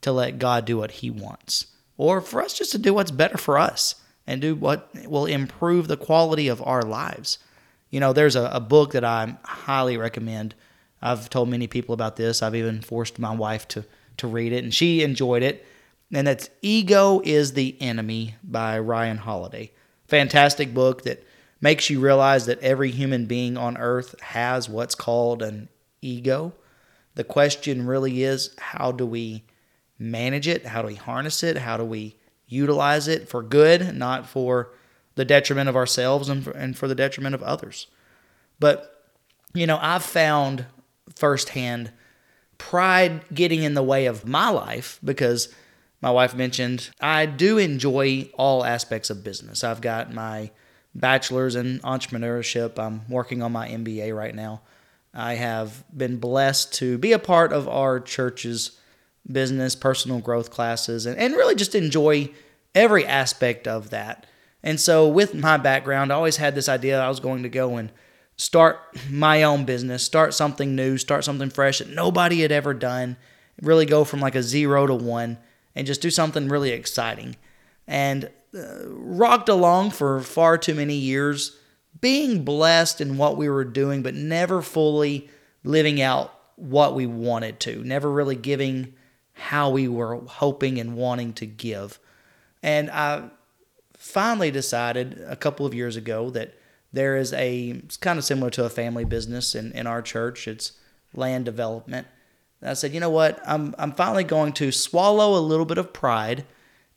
to 0.00 0.12
let 0.12 0.38
God 0.38 0.64
do 0.64 0.78
what 0.78 0.90
He 0.90 1.10
wants, 1.10 1.66
or 1.96 2.20
for 2.20 2.42
us 2.42 2.54
just 2.54 2.72
to 2.72 2.78
do 2.78 2.94
what's 2.94 3.10
better 3.10 3.36
for 3.36 3.58
us 3.58 3.96
and 4.26 4.40
do 4.40 4.54
what 4.54 4.90
will 5.06 5.26
improve 5.26 5.88
the 5.88 5.96
quality 5.96 6.48
of 6.48 6.62
our 6.66 6.82
lives. 6.82 7.38
You 7.90 8.00
know, 8.00 8.12
there's 8.12 8.36
a, 8.36 8.44
a 8.52 8.60
book 8.60 8.92
that 8.92 9.04
I 9.04 9.36
highly 9.42 9.96
recommend. 9.96 10.54
I've 11.02 11.28
told 11.28 11.48
many 11.48 11.66
people 11.66 11.92
about 11.92 12.16
this. 12.16 12.42
I've 12.42 12.54
even 12.54 12.80
forced 12.80 13.18
my 13.18 13.34
wife 13.34 13.66
to 13.68 13.84
to 14.18 14.26
read 14.26 14.52
it, 14.52 14.64
and 14.64 14.72
she 14.72 15.02
enjoyed 15.02 15.42
it. 15.42 15.66
And 16.12 16.26
that's 16.26 16.50
"Ego 16.62 17.20
is 17.24 17.52
the 17.52 17.76
Enemy" 17.80 18.36
by 18.42 18.78
Ryan 18.78 19.18
Holiday. 19.18 19.72
Fantastic 20.08 20.72
book 20.74 21.02
that 21.02 21.24
makes 21.60 21.90
you 21.90 22.00
realize 22.00 22.46
that 22.46 22.60
every 22.60 22.90
human 22.90 23.26
being 23.26 23.56
on 23.56 23.76
earth 23.76 24.18
has 24.20 24.68
what's 24.68 24.94
called 24.94 25.42
an 25.42 25.68
ego. 26.02 26.54
The 27.14 27.24
question 27.24 27.86
really 27.86 28.22
is 28.22 28.54
how 28.58 28.92
do 28.92 29.04
we 29.06 29.44
manage 29.98 30.48
it? 30.48 30.66
How 30.66 30.82
do 30.82 30.88
we 30.88 30.94
harness 30.94 31.42
it? 31.42 31.58
How 31.58 31.76
do 31.76 31.84
we 31.84 32.16
utilize 32.46 33.08
it 33.08 33.28
for 33.28 33.42
good, 33.42 33.94
not 33.96 34.26
for 34.26 34.72
the 35.14 35.24
detriment 35.24 35.68
of 35.68 35.76
ourselves 35.76 36.28
and 36.28 36.42
for, 36.42 36.50
and 36.52 36.76
for 36.76 36.88
the 36.88 36.94
detriment 36.94 37.34
of 37.34 37.42
others? 37.42 37.86
But, 38.58 39.10
you 39.54 39.66
know, 39.66 39.78
I've 39.80 40.04
found 40.04 40.66
firsthand 41.16 41.92
pride 42.58 43.22
getting 43.32 43.62
in 43.62 43.74
the 43.74 43.82
way 43.82 44.06
of 44.06 44.26
my 44.26 44.48
life 44.48 44.98
because 45.02 45.52
my 46.00 46.10
wife 46.10 46.34
mentioned 46.34 46.90
I 47.00 47.26
do 47.26 47.58
enjoy 47.58 48.30
all 48.34 48.64
aspects 48.64 49.10
of 49.10 49.24
business. 49.24 49.64
I've 49.64 49.80
got 49.80 50.12
my 50.12 50.50
bachelor's 50.94 51.56
in 51.56 51.80
entrepreneurship. 51.80 52.78
I'm 52.78 53.02
working 53.08 53.42
on 53.42 53.52
my 53.52 53.68
MBA 53.68 54.16
right 54.16 54.34
now. 54.34 54.62
I 55.12 55.34
have 55.34 55.84
been 55.96 56.18
blessed 56.18 56.72
to 56.74 56.98
be 56.98 57.12
a 57.12 57.18
part 57.18 57.52
of 57.52 57.68
our 57.68 58.00
church's 58.00 58.78
business, 59.30 59.74
personal 59.74 60.20
growth 60.20 60.50
classes, 60.50 61.06
and, 61.06 61.18
and 61.18 61.34
really 61.34 61.54
just 61.54 61.74
enjoy 61.74 62.30
every 62.74 63.04
aspect 63.04 63.66
of 63.66 63.90
that. 63.90 64.26
And 64.62 64.78
so, 64.78 65.08
with 65.08 65.34
my 65.34 65.56
background, 65.56 66.12
I 66.12 66.16
always 66.16 66.36
had 66.36 66.54
this 66.54 66.68
idea 66.68 66.96
that 66.96 67.04
I 67.04 67.08
was 67.08 67.20
going 67.20 67.42
to 67.42 67.48
go 67.48 67.76
and 67.76 67.90
start 68.36 68.78
my 69.10 69.42
own 69.42 69.64
business, 69.64 70.02
start 70.02 70.34
something 70.34 70.74
new, 70.74 70.96
start 70.96 71.24
something 71.24 71.50
fresh 71.50 71.78
that 71.78 71.88
nobody 71.88 72.40
had 72.40 72.52
ever 72.52 72.74
done, 72.74 73.16
really 73.60 73.86
go 73.86 74.04
from 74.04 74.20
like 74.20 74.34
a 74.34 74.42
zero 74.42 74.86
to 74.86 74.94
one 74.94 75.38
and 75.74 75.86
just 75.86 76.00
do 76.00 76.10
something 76.10 76.48
really 76.48 76.70
exciting. 76.70 77.36
And 77.86 78.30
uh, 78.56 78.88
rocked 78.88 79.48
along 79.48 79.90
for 79.90 80.20
far 80.20 80.58
too 80.58 80.74
many 80.74 80.94
years, 80.94 81.56
being 82.00 82.44
blessed 82.44 83.00
in 83.00 83.16
what 83.16 83.36
we 83.36 83.48
were 83.48 83.64
doing, 83.64 84.02
but 84.02 84.14
never 84.14 84.62
fully 84.62 85.28
living 85.64 86.00
out 86.00 86.34
what 86.56 86.94
we 86.94 87.06
wanted 87.06 87.60
to, 87.60 87.82
never 87.84 88.10
really 88.10 88.36
giving 88.36 88.94
how 89.32 89.70
we 89.70 89.88
were 89.88 90.16
hoping 90.16 90.78
and 90.78 90.96
wanting 90.96 91.32
to 91.32 91.46
give. 91.46 91.98
And 92.62 92.90
I 92.90 93.30
finally 93.96 94.50
decided 94.50 95.22
a 95.26 95.36
couple 95.36 95.64
of 95.64 95.74
years 95.74 95.96
ago 95.96 96.30
that 96.30 96.54
there 96.92 97.16
is 97.16 97.32
a, 97.32 97.70
it's 97.70 97.96
kind 97.96 98.18
of 98.18 98.24
similar 98.24 98.50
to 98.50 98.64
a 98.64 98.70
family 98.70 99.04
business 99.04 99.54
in, 99.54 99.72
in 99.72 99.86
our 99.86 100.02
church, 100.02 100.48
it's 100.48 100.72
land 101.14 101.44
development. 101.44 102.06
And 102.60 102.70
I 102.70 102.74
said, 102.74 102.92
you 102.92 103.00
know 103.00 103.10
what? 103.10 103.40
I'm, 103.46 103.74
I'm 103.78 103.92
finally 103.92 104.24
going 104.24 104.52
to 104.54 104.72
swallow 104.72 105.38
a 105.38 105.40
little 105.40 105.64
bit 105.64 105.78
of 105.78 105.92
pride 105.92 106.44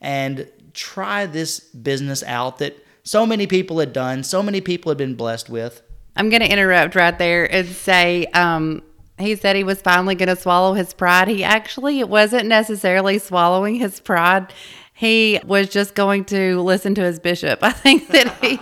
and 0.01 0.49
try 0.73 1.25
this 1.25 1.59
business 1.59 2.23
out 2.23 2.57
that 2.57 2.82
so 3.03 3.25
many 3.25 3.47
people 3.47 3.79
had 3.79 3.93
done, 3.93 4.23
so 4.23 4.41
many 4.41 4.61
people 4.61 4.89
had 4.89 4.97
been 4.97 5.15
blessed 5.15 5.49
with. 5.49 5.81
I'm 6.15 6.29
going 6.29 6.41
to 6.41 6.51
interrupt 6.51 6.95
right 6.95 7.17
there 7.17 7.51
and 7.51 7.67
say, 7.67 8.25
um, 8.27 8.81
he 9.19 9.35
said 9.35 9.55
he 9.55 9.63
was 9.63 9.81
finally 9.81 10.15
going 10.15 10.29
to 10.29 10.35
swallow 10.35 10.73
his 10.73 10.93
pride. 10.93 11.27
He 11.27 11.43
actually 11.43 11.99
it 11.99 12.09
wasn't 12.09 12.47
necessarily 12.47 13.19
swallowing 13.19 13.75
his 13.75 13.99
pride. 13.99 14.53
He 14.95 15.39
was 15.43 15.69
just 15.69 15.95
going 15.95 16.25
to 16.25 16.61
listen 16.61 16.93
to 16.95 17.01
his 17.01 17.19
bishop. 17.19 17.59
I 17.61 17.71
think 17.71 18.07
that 18.11 18.37
he, 18.43 18.59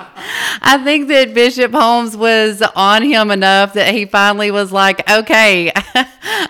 I 0.62 0.82
think 0.84 1.10
that 1.10 1.34
Bishop 1.34 1.74
Holmes 1.74 2.16
was 2.16 2.62
on 2.76 3.04
him 3.04 3.32
enough 3.32 3.74
that 3.74 3.94
he 3.94 4.06
finally 4.06 4.50
was 4.50 4.72
like, 4.72 5.10
okay, 5.12 5.72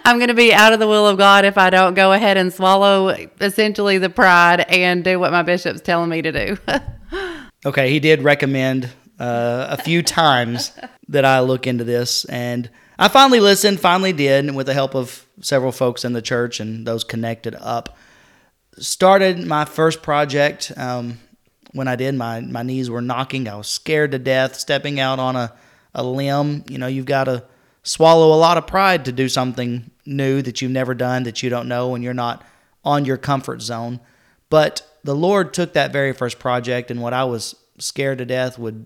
I'm 0.06 0.18
going 0.18 0.28
to 0.28 0.36
be 0.36 0.54
out 0.54 0.72
of 0.72 0.80
the 0.80 0.88
will 0.88 1.08
of 1.08 1.18
God 1.18 1.46
if 1.46 1.58
I 1.58 1.72
don't 1.72 1.96
go 1.96 2.14
ahead 2.14 2.38
and 2.38 2.54
swallow 2.54 3.10
essentially 3.40 3.98
the 3.98 4.10
pride 4.10 4.62
and 4.70 5.04
do 5.04 5.20
what 5.20 5.32
my 5.32 5.42
bishop's 5.42 5.82
telling 5.82 6.10
me 6.10 6.22
to 6.22 6.32
do. 6.32 6.58
okay, 7.66 7.90
he 7.90 8.00
did 8.00 8.24
recommend 8.24 8.90
uh, 9.20 9.68
a 9.70 9.78
few 9.78 10.04
times 10.04 10.72
that 11.08 11.26
I 11.26 11.42
look 11.42 11.68
into 11.68 11.84
this, 11.84 12.26
and 12.26 12.70
I 12.98 13.08
finally 13.08 13.40
listened, 13.40 13.80
finally 13.80 14.14
did, 14.14 14.54
with 14.54 14.68
the 14.68 14.74
help 14.74 14.96
of 14.96 15.26
several 15.42 15.72
folks 15.72 16.06
in 16.06 16.14
the 16.14 16.22
church 16.22 16.60
and 16.60 16.86
those 16.86 17.04
connected 17.04 17.56
up. 17.56 17.98
Started 18.78 19.46
my 19.46 19.66
first 19.66 20.04
project. 20.04 20.72
Um, 20.78 21.18
when 21.74 21.88
I 21.88 21.96
did, 21.96 22.16
my, 22.16 22.42
my 22.42 22.64
knees 22.64 22.90
were 22.90 23.02
knocking. 23.02 23.48
I 23.48 23.56
was 23.56 23.68
scared 23.68 24.12
to 24.12 24.20
death, 24.20 24.56
stepping 24.56 25.00
out 25.00 25.20
on 25.20 25.36
a, 25.36 25.54
a 25.96 26.04
limb. 26.04 26.64
You 26.70 26.78
know, 26.78 26.88
you've 26.88 27.06
got 27.06 27.24
to 27.24 27.44
swallow 27.84 28.36
a 28.36 28.38
lot 28.38 28.58
of 28.58 28.68
pride 28.68 29.06
to 29.06 29.12
do 29.12 29.28
something 29.28 29.90
new 30.06 30.42
that 30.42 30.62
you've 30.62 30.72
never 30.72 30.94
done, 30.94 31.24
that 31.24 31.42
you 31.42 31.50
don't 31.50 31.68
know, 31.68 31.96
and 31.96 32.04
you're 32.04 32.14
not 32.14 32.46
on 32.84 33.06
your 33.06 33.18
comfort 33.18 33.62
zone. 33.62 34.00
But 34.50 34.88
the 35.04 35.16
Lord 35.16 35.54
took 35.54 35.74
that 35.74 35.92
very 35.92 36.14
first 36.14 36.40
project, 36.40 36.92
and 36.92 37.02
what 37.02 37.14
I 37.14 37.24
was 37.24 37.56
scared 37.80 38.20
to 38.20 38.26
death 38.26 38.60
would 38.60 38.86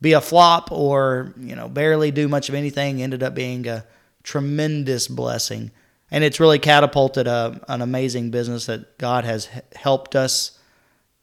be 0.00 0.12
a 0.12 0.20
flop 0.20 0.72
or 0.72 1.34
you 1.38 1.54
know 1.54 1.68
barely 1.68 2.10
do 2.10 2.26
much 2.26 2.48
of 2.48 2.54
anything 2.54 3.02
ended 3.02 3.22
up 3.22 3.34
being 3.34 3.66
a 3.66 3.84
tremendous 4.22 5.08
blessing. 5.08 5.70
And 6.10 6.24
it's 6.24 6.40
really 6.40 6.58
catapulted 6.58 7.28
a, 7.28 7.60
an 7.68 7.82
amazing 7.82 8.30
business 8.30 8.66
that 8.66 8.98
god 8.98 9.24
has 9.24 9.48
helped 9.76 10.16
us 10.16 10.58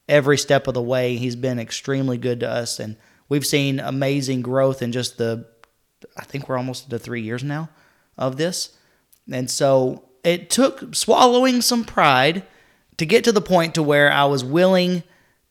every 0.08 0.38
step 0.38 0.68
of 0.68 0.74
the 0.74 0.82
way. 0.82 1.18
He's 1.18 1.36
been 1.36 1.60
extremely 1.60 2.18
good 2.18 2.40
to 2.42 2.50
us 2.50 2.80
and 2.80 2.96
we've 3.30 3.46
seen 3.46 3.80
amazing 3.80 4.42
growth 4.42 4.82
in 4.82 4.92
just 4.92 5.18
the 5.18 5.46
i 6.16 6.24
think 6.24 6.48
we're 6.48 6.58
almost 6.58 6.90
to 6.90 7.00
three 7.00 7.22
years 7.22 7.44
now 7.44 7.70
of 8.18 8.38
this. 8.38 8.78
And 9.32 9.50
so 9.50 10.04
it 10.24 10.50
took 10.50 10.96
swallowing 10.96 11.62
some 11.62 11.84
pride 11.84 12.44
to 12.98 13.06
get 13.06 13.24
to 13.24 13.32
the 13.32 13.42
point 13.42 13.76
to 13.76 13.84
where 13.84 14.12
i 14.12 14.26
was 14.26 14.44
willing 14.44 15.04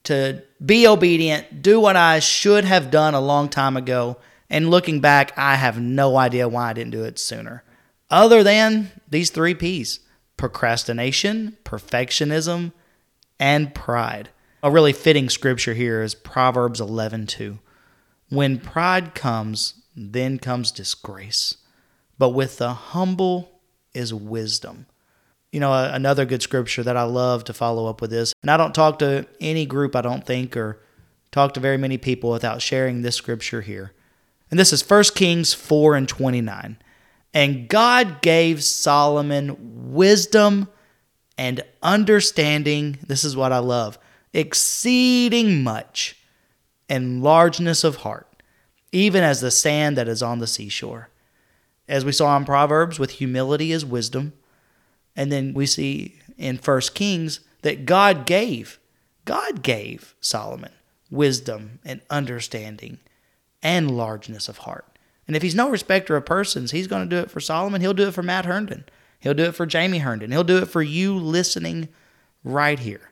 to 0.07 0.41
be 0.65 0.87
obedient, 0.87 1.63
do 1.63 1.81
what 1.81 1.97
I 1.97 2.21
should 2.21 2.65
have 2.65 2.93
done 2.93 3.15
a 3.15 3.21
long 3.21 3.49
time 3.49 3.77
ago. 3.77 4.19
And 4.49 4.71
looking 4.71 5.01
back, 5.01 5.37
I 5.37 5.57
have 5.57 5.81
no 5.81 6.17
idea 6.17 6.49
why 6.49 6.71
I 6.71 6.73
didn't 6.73 6.93
do 6.93 7.03
it 7.03 7.19
sooner. 7.19 7.65
Other 8.09 8.45
than 8.45 8.93
these 9.09 9.31
three 9.31 9.55
P's 9.55 10.01
procrastination, 10.37 11.57
perfectionism, 11.65 12.73
and 13.41 13.75
pride. 13.75 14.29
A 14.63 14.71
really 14.71 14.93
fitting 14.93 15.29
scripture 15.29 15.75
here 15.75 16.03
is 16.03 16.15
Proverbs 16.15 16.81
11:2. 16.81 17.59
When 18.29 18.59
pride 18.59 19.15
comes, 19.15 19.75
then 19.97 20.39
comes 20.39 20.71
disgrace, 20.71 21.57
but 22.17 22.31
with 22.31 22.59
the 22.59 22.75
humble 22.75 23.61
is 23.93 24.15
wisdom 24.15 24.87
you 25.57 25.61
know, 25.61 25.73
another 25.73 26.27
good 26.27 26.43
scripture 26.43 26.83
that 26.83 26.99
I 26.99 27.05
love 27.05 27.45
to 27.45 27.55
follow 27.55 27.87
up 27.87 28.03
with 28.03 28.11
this. 28.11 28.35
And 28.43 28.51
I 28.51 28.59
don't 28.59 28.75
talk 28.75 28.99
to 28.99 29.27
any 29.41 29.65
group, 29.65 29.97
I 29.97 30.03
don't 30.03 30.23
think, 30.23 30.55
or 30.55 30.83
talk 31.31 31.55
to 31.55 31.61
very 31.61 31.79
many 31.79 31.97
people 31.97 32.29
without 32.29 32.61
sharing 32.61 33.01
this 33.01 33.17
scripture 33.17 33.63
here. 33.63 33.95
And 34.51 34.61
this 34.61 34.71
is 34.71 34.87
1 34.87 35.05
Kings 35.15 35.55
4 35.55 35.95
and 35.97 36.07
29. 36.07 36.77
And 37.33 37.69
God 37.69 38.21
gave 38.21 38.63
Solomon 38.63 39.95
wisdom 39.95 40.69
and 41.39 41.65
understanding. 41.83 42.99
This 43.07 43.25
is 43.25 43.35
what 43.35 43.51
I 43.51 43.61
love 43.61 43.99
exceeding 44.35 45.63
much 45.63 46.19
and 46.91 47.23
largeness 47.23 47.83
of 47.83 47.97
heart, 47.97 48.43
even 48.93 49.25
as 49.25 49.41
the 49.41 49.51
sand 49.51 49.97
that 49.97 50.07
is 50.07 50.23
on 50.23 50.39
the 50.41 50.47
seashore. 50.47 51.09
As 51.89 52.05
we 52.05 52.13
saw 52.13 52.37
in 52.37 52.45
Proverbs, 52.45 52.99
with 52.99 53.13
humility 53.13 53.73
is 53.73 53.87
wisdom 53.87 54.35
and 55.17 55.33
then 55.33 55.55
we 55.55 55.67
see 55.67 56.19
in 56.37 56.59
First 56.59 56.95
Kings 56.95 57.41
that 57.63 57.87
God 57.87 58.27
gave, 58.27 58.79
God 59.25 59.63
gave 59.63 60.15
Solomon 60.21 60.73
wisdom 61.11 61.79
and 61.85 62.01
understanding 62.11 62.99
and 63.63 63.91
largeness 63.91 64.49
of 64.49 64.59
heart. 64.59 64.99
And 65.27 65.35
if 65.35 65.43
he's 65.43 65.55
no 65.55 65.71
respecter 65.71 66.17
of 66.17 66.27
persons, 66.27 66.71
he's 66.71 66.87
going 66.87 67.09
to 67.09 67.17
do 67.17 67.21
it 67.21 67.31
for 67.31 67.41
Solomon. 67.41 67.81
He'll 67.81 67.95
do 67.95 68.09
it 68.09 68.15
for 68.15 68.23
Matt 68.23 68.45
Herndon. 68.45 68.85
He'll 69.19 69.35
do 69.35 69.45
it 69.45 69.55
for 69.57 69.67
Jamie 69.67 69.99
Herndon. 69.99 70.31
He'll 70.31 70.45
do 70.45 70.59
it 70.59 70.67
for 70.67 70.83
you 70.83 71.17
listening 71.17 71.89
right 72.45 72.79
here. 72.79 73.11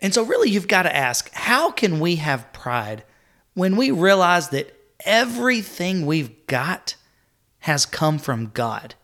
And 0.00 0.12
so, 0.12 0.24
really, 0.24 0.50
you've 0.50 0.66
got 0.66 0.82
to 0.82 0.94
ask 0.94 1.30
how 1.32 1.70
can 1.70 2.00
we 2.00 2.16
have 2.16 2.52
pride 2.52 3.04
when 3.54 3.76
we 3.76 3.92
realize 3.92 4.48
that 4.48 4.76
everything 5.04 6.06
we've 6.06 6.46
got 6.48 6.96
has 7.60 7.86
come 7.86 8.18
from 8.18 8.50
God? 8.52 8.96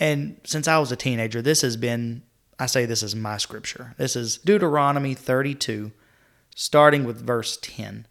And 0.00 0.40
since 0.44 0.68
I 0.68 0.78
was 0.78 0.92
a 0.92 0.96
teenager, 0.96 1.42
this 1.42 1.62
has 1.62 1.76
been, 1.76 2.22
I 2.58 2.66
say 2.66 2.86
this 2.86 3.02
is 3.02 3.16
my 3.16 3.36
scripture. 3.36 3.94
This 3.98 4.14
is 4.14 4.38
Deuteronomy 4.38 5.14
32, 5.14 5.92
starting 6.54 7.04
with 7.04 7.24
verse 7.26 7.58
10. 7.60 8.06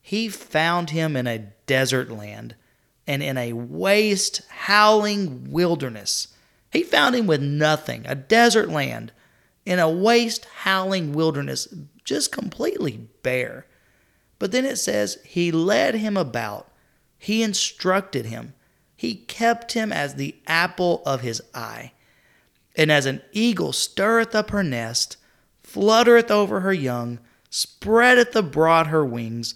He 0.00 0.28
found 0.28 0.90
him 0.90 1.16
in 1.16 1.26
a 1.26 1.50
desert 1.66 2.10
land 2.10 2.54
and 3.06 3.22
in 3.22 3.36
a 3.36 3.54
waste, 3.54 4.42
howling 4.48 5.50
wilderness. 5.50 6.28
He 6.72 6.82
found 6.82 7.14
him 7.16 7.26
with 7.26 7.42
nothing, 7.42 8.04
a 8.06 8.14
desert 8.14 8.68
land, 8.68 9.12
in 9.64 9.78
a 9.80 9.90
waste, 9.90 10.46
howling 10.58 11.12
wilderness, 11.12 11.66
just 12.04 12.30
completely 12.30 13.08
bare. 13.22 13.66
But 14.38 14.52
then 14.52 14.64
it 14.64 14.76
says, 14.76 15.18
He 15.24 15.50
led 15.50 15.96
him 15.96 16.16
about, 16.16 16.70
He 17.18 17.42
instructed 17.42 18.26
him 18.26 18.54
he 18.96 19.14
kept 19.14 19.72
him 19.72 19.92
as 19.92 20.14
the 20.14 20.34
apple 20.46 21.02
of 21.04 21.20
his 21.20 21.42
eye. 21.54 21.92
And 22.74 22.90
as 22.90 23.06
an 23.06 23.22
eagle 23.32 23.72
stirreth 23.72 24.34
up 24.34 24.50
her 24.50 24.62
nest, 24.62 25.16
fluttereth 25.62 26.30
over 26.30 26.60
her 26.60 26.72
young, 26.72 27.18
spreadeth 27.50 28.34
abroad 28.34 28.88
her 28.88 29.04
wings, 29.04 29.54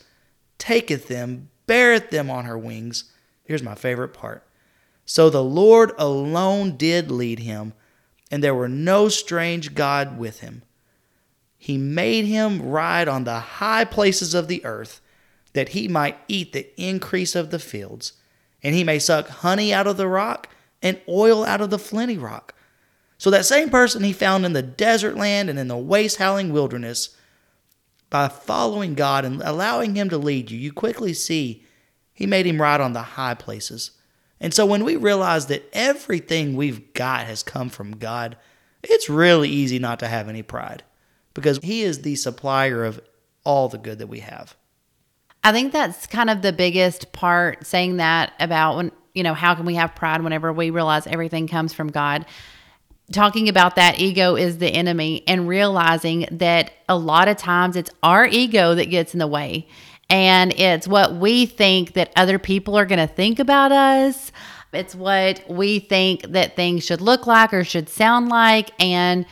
taketh 0.58 1.08
them, 1.08 1.48
beareth 1.66 2.10
them 2.10 2.30
on 2.30 2.44
her 2.44 2.58
wings. 2.58 3.04
Here's 3.44 3.62
my 3.62 3.74
favorite 3.74 4.12
part. 4.12 4.46
So 5.06 5.28
the 5.30 5.42
Lord 5.42 5.92
alone 5.98 6.76
did 6.76 7.10
lead 7.10 7.40
him, 7.40 7.72
and 8.30 8.44
there 8.44 8.54
were 8.54 8.68
no 8.68 9.08
strange 9.08 9.74
God 9.74 10.18
with 10.18 10.40
him. 10.40 10.62
He 11.58 11.76
made 11.76 12.26
him 12.26 12.62
ride 12.62 13.08
on 13.08 13.24
the 13.24 13.40
high 13.40 13.84
places 13.84 14.34
of 14.34 14.48
the 14.48 14.64
earth, 14.64 15.00
that 15.52 15.70
he 15.70 15.88
might 15.88 16.16
eat 16.28 16.52
the 16.52 16.68
increase 16.80 17.34
of 17.34 17.50
the 17.50 17.58
fields, 17.58 18.12
and 18.62 18.74
he 18.74 18.84
may 18.84 18.98
suck 18.98 19.28
honey 19.28 19.72
out 19.72 19.86
of 19.86 19.96
the 19.96 20.08
rock 20.08 20.48
and 20.82 21.00
oil 21.08 21.44
out 21.44 21.60
of 21.60 21.70
the 21.70 21.78
flinty 21.78 22.18
rock. 22.18 22.54
So 23.18 23.30
that 23.30 23.44
same 23.44 23.68
person 23.68 24.02
he 24.02 24.12
found 24.12 24.46
in 24.46 24.54
the 24.54 24.62
desert 24.62 25.16
land 25.16 25.50
and 25.50 25.58
in 25.58 25.68
the 25.68 25.76
waste 25.76 26.16
howling 26.16 26.52
wilderness, 26.52 27.16
by 28.08 28.28
following 28.28 28.94
God 28.94 29.24
and 29.24 29.40
allowing 29.42 29.94
him 29.94 30.08
to 30.08 30.18
lead 30.18 30.50
you, 30.50 30.58
you 30.58 30.72
quickly 30.72 31.14
see 31.14 31.64
he 32.12 32.26
made 32.26 32.46
him 32.46 32.60
ride 32.60 32.80
on 32.80 32.92
the 32.92 33.02
high 33.02 33.34
places. 33.34 33.92
And 34.40 34.52
so 34.52 34.66
when 34.66 34.84
we 34.84 34.96
realize 34.96 35.46
that 35.46 35.68
everything 35.72 36.56
we've 36.56 36.92
got 36.92 37.26
has 37.26 37.42
come 37.42 37.68
from 37.68 37.98
God, 37.98 38.36
it's 38.82 39.10
really 39.10 39.48
easy 39.48 39.78
not 39.78 39.98
to 40.00 40.08
have 40.08 40.28
any 40.28 40.42
pride 40.42 40.82
because 41.34 41.58
He 41.62 41.82
is 41.82 42.02
the 42.02 42.16
supplier 42.16 42.84
of 42.84 43.00
all 43.44 43.68
the 43.68 43.78
good 43.78 43.98
that 43.98 44.06
we 44.06 44.20
have. 44.20 44.56
I 45.42 45.52
think 45.52 45.72
that's 45.72 46.06
kind 46.06 46.30
of 46.30 46.42
the 46.42 46.52
biggest 46.52 47.12
part 47.12 47.66
saying 47.66 47.96
that 47.96 48.32
about 48.38 48.76
when, 48.76 48.92
you 49.14 49.22
know, 49.22 49.34
how 49.34 49.54
can 49.54 49.64
we 49.64 49.74
have 49.76 49.94
pride 49.94 50.22
whenever 50.22 50.52
we 50.52 50.70
realize 50.70 51.06
everything 51.06 51.48
comes 51.48 51.72
from 51.72 51.88
God? 51.88 52.26
Talking 53.12 53.48
about 53.48 53.76
that 53.76 53.98
ego 53.98 54.36
is 54.36 54.58
the 54.58 54.68
enemy 54.68 55.24
and 55.26 55.48
realizing 55.48 56.26
that 56.30 56.72
a 56.88 56.96
lot 56.96 57.26
of 57.28 57.36
times 57.36 57.74
it's 57.74 57.90
our 58.02 58.26
ego 58.26 58.74
that 58.74 58.86
gets 58.86 59.14
in 59.14 59.18
the 59.18 59.26
way 59.26 59.66
and 60.10 60.52
it's 60.58 60.88
what 60.88 61.14
we 61.14 61.46
think 61.46 61.92
that 61.92 62.12
other 62.16 62.38
people 62.38 62.76
are 62.76 62.84
going 62.84 62.98
to 62.98 63.12
think 63.12 63.38
about 63.38 63.70
us. 63.70 64.32
It's 64.72 64.94
what 64.94 65.44
we 65.48 65.78
think 65.78 66.22
that 66.32 66.56
things 66.56 66.84
should 66.84 67.00
look 67.00 67.26
like 67.28 67.54
or 67.54 67.62
should 67.62 67.88
sound 67.88 68.28
like. 68.28 68.70
And 68.80 69.24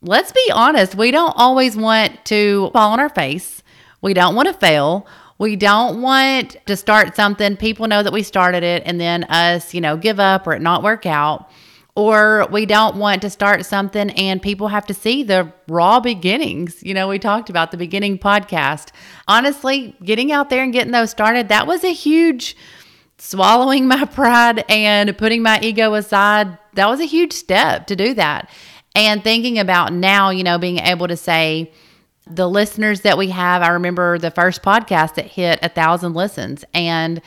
let's 0.00 0.30
be 0.30 0.50
honest, 0.54 0.94
we 0.94 1.10
don't 1.10 1.34
always 1.36 1.76
want 1.76 2.24
to 2.26 2.70
fall 2.72 2.92
on 2.92 3.00
our 3.00 3.08
face. 3.08 3.62
We 4.00 4.14
don't 4.14 4.36
want 4.36 4.46
to 4.46 4.54
fail. 4.54 5.06
We 5.38 5.56
don't 5.56 6.00
want 6.00 6.56
to 6.66 6.76
start 6.76 7.14
something, 7.14 7.56
people 7.56 7.86
know 7.88 8.02
that 8.02 8.12
we 8.12 8.22
started 8.22 8.62
it, 8.62 8.82
and 8.86 9.00
then 9.00 9.24
us, 9.24 9.74
you 9.74 9.80
know, 9.80 9.96
give 9.96 10.18
up 10.18 10.46
or 10.46 10.54
it 10.54 10.62
not 10.62 10.82
work 10.82 11.06
out 11.06 11.50
or 11.96 12.46
we 12.52 12.66
don't 12.66 12.96
want 12.96 13.22
to 13.22 13.30
start 13.30 13.64
something 13.64 14.10
and 14.10 14.40
people 14.40 14.68
have 14.68 14.86
to 14.86 14.94
see 14.94 15.22
the 15.22 15.50
raw 15.66 15.98
beginnings. 15.98 16.82
You 16.82 16.92
know, 16.92 17.08
we 17.08 17.18
talked 17.18 17.48
about 17.48 17.70
the 17.70 17.78
beginning 17.78 18.18
podcast. 18.18 18.90
Honestly, 19.26 19.96
getting 20.04 20.30
out 20.30 20.50
there 20.50 20.62
and 20.62 20.74
getting 20.74 20.92
those 20.92 21.10
started, 21.10 21.48
that 21.48 21.66
was 21.66 21.82
a 21.82 21.92
huge 21.92 22.54
swallowing 23.16 23.88
my 23.88 24.04
pride 24.12 24.62
and 24.68 25.16
putting 25.16 25.42
my 25.42 25.58
ego 25.62 25.94
aside. 25.94 26.58
That 26.74 26.88
was 26.88 27.00
a 27.00 27.06
huge 27.06 27.32
step 27.32 27.86
to 27.86 27.96
do 27.96 28.12
that. 28.14 28.50
And 28.94 29.24
thinking 29.24 29.58
about 29.58 29.92
now, 29.94 30.28
you 30.28 30.44
know, 30.44 30.58
being 30.58 30.78
able 30.78 31.08
to 31.08 31.16
say, 31.16 31.72
the 32.26 32.48
listeners 32.48 33.02
that 33.02 33.16
we 33.18 33.30
have, 33.30 33.62
I 33.62 33.68
remember 33.68 34.18
the 34.18 34.30
first 34.30 34.62
podcast 34.62 35.14
that 35.14 35.26
hit 35.26 35.58
a 35.62 35.68
thousand 35.68 36.14
listens 36.14 36.64
and 36.74 37.20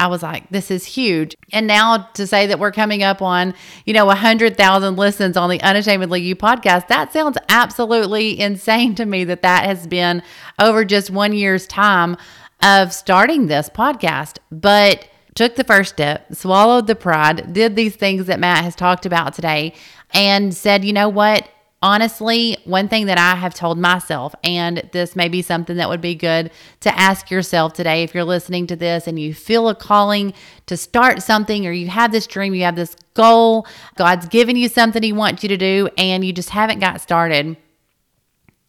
I 0.00 0.06
was 0.06 0.22
like, 0.22 0.48
this 0.48 0.70
is 0.70 0.86
huge. 0.86 1.36
And 1.52 1.66
now 1.66 2.08
to 2.14 2.26
say 2.26 2.46
that 2.46 2.58
we're 2.58 2.72
coming 2.72 3.02
up 3.02 3.20
on, 3.20 3.52
you 3.84 3.92
know, 3.92 4.04
a 4.04 4.06
100,000 4.06 4.96
listens 4.96 5.36
on 5.36 5.50
the 5.50 5.60
Unashamedly 5.60 6.22
You 6.22 6.34
podcast, 6.34 6.88
that 6.88 7.12
sounds 7.12 7.36
absolutely 7.50 8.40
insane 8.40 8.94
to 8.94 9.04
me 9.04 9.24
that 9.24 9.42
that 9.42 9.66
has 9.66 9.86
been 9.86 10.22
over 10.58 10.86
just 10.86 11.10
one 11.10 11.34
year's 11.34 11.66
time 11.66 12.16
of 12.62 12.94
starting 12.94 13.46
this 13.46 13.68
podcast. 13.68 14.38
But 14.50 15.06
took 15.34 15.56
the 15.56 15.64
first 15.64 15.90
step, 15.90 16.34
swallowed 16.34 16.86
the 16.86 16.96
pride, 16.96 17.52
did 17.52 17.76
these 17.76 17.94
things 17.94 18.26
that 18.26 18.40
Matt 18.40 18.64
has 18.64 18.74
talked 18.74 19.04
about 19.04 19.34
today, 19.34 19.74
and 20.14 20.54
said, 20.54 20.82
you 20.82 20.94
know 20.94 21.10
what? 21.10 21.46
Honestly, 21.82 22.58
one 22.64 22.88
thing 22.88 23.06
that 23.06 23.18
I 23.18 23.36
have 23.36 23.54
told 23.54 23.78
myself, 23.78 24.34
and 24.44 24.88
this 24.92 25.16
may 25.16 25.28
be 25.28 25.42
something 25.42 25.76
that 25.76 25.88
would 25.88 26.00
be 26.00 26.14
good 26.14 26.50
to 26.80 26.98
ask 26.98 27.30
yourself 27.30 27.72
today 27.72 28.02
if 28.02 28.14
you're 28.14 28.24
listening 28.24 28.66
to 28.68 28.76
this 28.76 29.06
and 29.06 29.18
you 29.18 29.32
feel 29.32 29.68
a 29.68 29.74
calling 29.74 30.34
to 30.66 30.76
start 30.76 31.22
something 31.22 31.66
or 31.66 31.72
you 31.72 31.88
have 31.88 32.12
this 32.12 32.26
dream, 32.26 32.54
you 32.54 32.64
have 32.64 32.76
this 32.76 32.96
goal, 33.14 33.66
God's 33.96 34.28
given 34.28 34.56
you 34.56 34.68
something 34.68 35.02
He 35.02 35.12
wants 35.12 35.42
you 35.42 35.48
to 35.48 35.56
do, 35.56 35.88
and 35.96 36.24
you 36.24 36.32
just 36.32 36.50
haven't 36.50 36.80
got 36.80 37.00
started. 37.00 37.56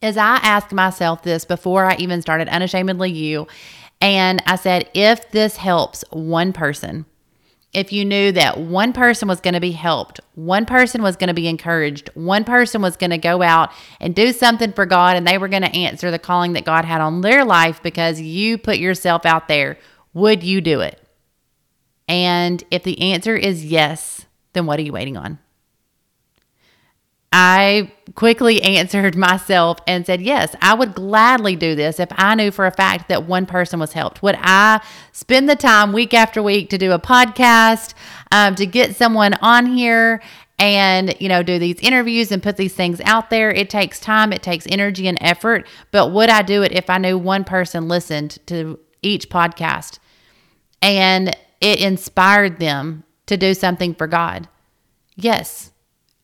Is 0.02 0.18
I 0.18 0.38
ask 0.38 0.72
myself 0.72 1.22
this 1.22 1.46
before 1.46 1.86
I 1.86 1.96
even 1.98 2.22
started 2.22 2.48
Unashamedly 2.48 3.12
You, 3.12 3.48
and 4.00 4.42
I 4.48 4.56
said, 4.56 4.90
if 4.96 5.30
this 5.32 5.58
helps 5.58 6.04
one 6.10 6.54
person, 6.54 7.06
if 7.74 7.94
you 7.94 8.04
knew 8.04 8.34
that 8.34 8.60
one 8.60 8.92
person 8.92 9.28
was 9.28 9.40
going 9.40 9.54
to 9.54 9.62
be 9.62 9.72
helped, 9.72 10.20
one 10.36 10.66
person 10.66 11.02
was 11.02 11.16
going 11.16 11.30
to 11.30 11.34
be 11.34 11.48
encouraged, 11.48 12.10
one 12.16 12.44
person 12.44 12.82
was 12.82 12.98
going 12.98 13.12
to 13.12 13.18
go 13.18 13.42
out 13.42 13.72
and 14.00 14.14
do 14.14 14.34
something 14.34 14.74
for 14.74 14.86
God 14.86 15.16
and 15.16 15.26
they 15.26 15.38
were 15.38 15.48
going 15.48 15.62
to 15.62 15.76
answer 15.76 16.12
the 16.12 16.20
calling 16.20 16.54
that 16.54 16.66
God 16.66 16.84
had 16.84 17.00
on 17.00 17.22
their 17.22 17.46
life 17.46 17.82
because 17.82 18.20
you 18.20 18.58
put 18.58 18.78
yourself 18.78 19.26
out 19.26 19.48
there, 19.48 19.78
would 20.14 20.44
you 20.44 20.60
do 20.60 20.82
it? 20.82 21.02
And 22.10 22.62
if 22.72 22.84
the 22.84 23.14
answer 23.14 23.38
is 23.38 23.66
yes, 23.66 24.26
then 24.52 24.66
what 24.66 24.78
are 24.80 24.84
you 24.84 24.92
waiting 24.92 25.16
on? 25.16 25.40
I 27.32 27.92
quickly 28.16 28.62
answered 28.62 29.16
myself 29.18 29.80
and 29.88 30.06
said, 30.06 30.22
Yes, 30.22 30.56
I 30.62 30.74
would 30.74 30.94
gladly 30.94 31.56
do 31.56 31.76
this 31.76 32.00
if 32.00 32.10
I 32.12 32.36
knew 32.36 32.52
for 32.52 32.66
a 32.66 32.72
fact 32.72 33.10
that 33.10 33.26
one 33.26 33.46
person 33.46 33.80
was 33.80 33.94
helped. 33.94 34.22
Would 34.22 34.38
I 34.40 34.82
spend 35.12 35.50
the 35.50 35.56
time 35.56 35.94
week 35.94 36.14
after 36.14 36.44
week 36.44 36.70
to 36.72 36.78
do 36.78 36.92
a 36.92 37.00
podcast, 37.00 37.94
um, 38.32 38.56
to 38.56 38.66
get 38.66 38.96
someone 38.96 39.34
on 39.36 39.66
here 39.66 40.22
and, 40.60 41.16
you 41.20 41.28
know, 41.28 41.42
do 41.42 41.58
these 41.58 41.80
interviews 41.80 42.32
and 42.32 42.44
put 42.44 42.58
these 42.58 42.74
things 42.74 43.02
out 43.02 43.30
there? 43.30 43.50
It 43.50 43.70
takes 43.70 44.00
time, 44.00 44.32
it 44.34 44.44
takes 44.44 44.68
energy 44.68 45.08
and 45.08 45.18
effort. 45.22 45.68
But 45.92 46.12
would 46.12 46.30
I 46.30 46.42
do 46.42 46.64
it 46.64 46.72
if 46.72 46.90
I 46.90 46.98
knew 46.98 47.18
one 47.18 47.44
person 47.44 47.88
listened 47.88 48.38
to 48.48 48.80
each 49.02 49.30
podcast 49.30 50.00
and 50.82 51.36
it 51.62 51.80
inspired 51.80 52.60
them 52.60 53.04
to 53.26 53.38
do 53.38 53.54
something 53.54 53.96
for 53.96 54.06
God? 54.06 54.50
Yes. 55.16 55.71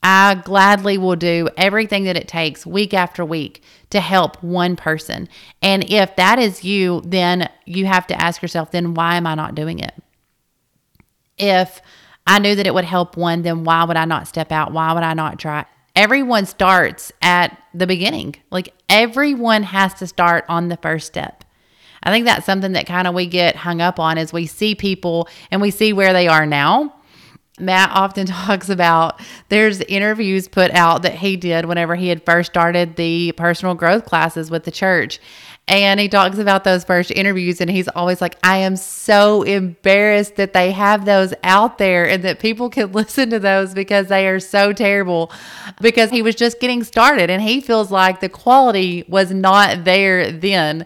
I 0.10 0.36
gladly 0.36 0.98
will 0.98 1.18
do 1.18 1.50
everything 1.58 2.06
that 2.06 2.16
it 2.16 2.30
takes 2.30 2.66
week 2.66 2.94
after 2.94 3.26
week 3.26 3.62
to 3.90 4.00
help 4.00 4.42
one 4.42 4.78
person. 4.78 5.28
And 5.62 5.84
if 5.92 6.16
that 6.16 6.40
is 6.40 6.64
you, 6.64 7.02
then 7.04 7.50
you 7.66 7.88
have 7.88 8.08
to 8.08 8.22
ask 8.22 8.42
yourself, 8.42 8.72
then 8.72 8.94
why 8.94 9.18
am 9.18 9.28
I 9.28 9.36
not 9.36 9.54
doing 9.54 9.80
it? 9.80 9.94
If 11.38 11.82
I 12.26 12.40
knew 12.40 12.56
that 12.56 12.66
it 12.66 12.74
would 12.74 12.86
help 12.86 13.18
one, 13.18 13.42
then 13.42 13.66
why 13.66 13.84
would 13.84 13.98
I 13.98 14.06
not 14.06 14.30
step 14.30 14.50
out? 14.50 14.72
Why 14.72 14.94
would 14.94 15.04
I 15.04 15.14
not 15.14 15.40
try? 15.40 15.66
Everyone 15.94 16.46
starts 16.46 17.12
at 17.22 17.62
the 17.74 17.86
beginning. 17.86 18.38
Like 18.50 18.74
everyone 18.88 19.64
has 19.64 19.94
to 19.96 20.08
start 20.08 20.46
on 20.48 20.70
the 20.70 20.78
first 20.78 21.08
step. 21.08 21.44
I 22.02 22.12
think 22.12 22.26
that's 22.26 22.46
something 22.46 22.72
that 22.72 22.88
kind 22.88 23.10
of 23.10 23.14
we 23.14 23.28
get 23.28 23.58
hung 23.58 23.82
up 23.82 24.00
on 24.00 24.18
as 24.18 24.32
we 24.32 24.46
see 24.46 24.74
people 24.74 25.28
and 25.52 25.62
we 25.62 25.70
see 25.70 25.92
where 25.92 26.14
they 26.14 26.30
are 26.30 26.46
now 26.46 26.94
Matt 27.60 27.92
often 27.94 28.26
talks 28.28 28.70
about 28.70 29.20
there's 29.50 29.82
interviews 29.82 30.48
put 30.48 30.72
out 30.72 31.02
that 31.04 31.16
he 31.16 31.38
did 31.38 31.66
whenever 31.66 31.96
he 31.96 32.10
had 32.10 32.24
first 32.24 32.52
started 32.52 32.96
the 32.96 33.32
personal 33.34 33.76
growth 33.76 34.06
classes 34.06 34.52
with 34.52 34.64
the 34.64 34.72
church. 34.72 35.20
And 35.70 36.00
he 36.00 36.08
talks 36.08 36.38
about 36.38 36.64
those 36.64 36.86
first 36.86 37.12
interviews, 37.12 37.60
and 37.60 37.70
he's 37.70 37.90
always 37.90 38.22
like, 38.22 38.38
I 38.42 38.58
am 38.60 38.78
so 38.78 39.44
embarrassed 39.44 40.38
that 40.38 40.54
they 40.54 40.72
have 40.72 41.04
those 41.04 41.34
out 41.44 41.78
there 41.78 42.08
and 42.08 42.24
that 42.24 42.40
people 42.40 42.70
can 42.70 42.92
listen 42.94 43.30
to 43.32 43.40
those 43.40 43.74
because 43.74 44.08
they 44.08 44.30
are 44.30 44.40
so 44.40 44.72
terrible. 44.72 45.30
Because 45.82 46.10
he 46.10 46.22
was 46.22 46.36
just 46.36 46.62
getting 46.62 46.86
started, 46.86 47.30
and 47.30 47.42
he 47.42 47.60
feels 47.60 47.92
like 47.92 48.22
the 48.22 48.30
quality 48.30 49.04
was 49.10 49.32
not 49.32 49.84
there 49.84 50.32
then 50.32 50.86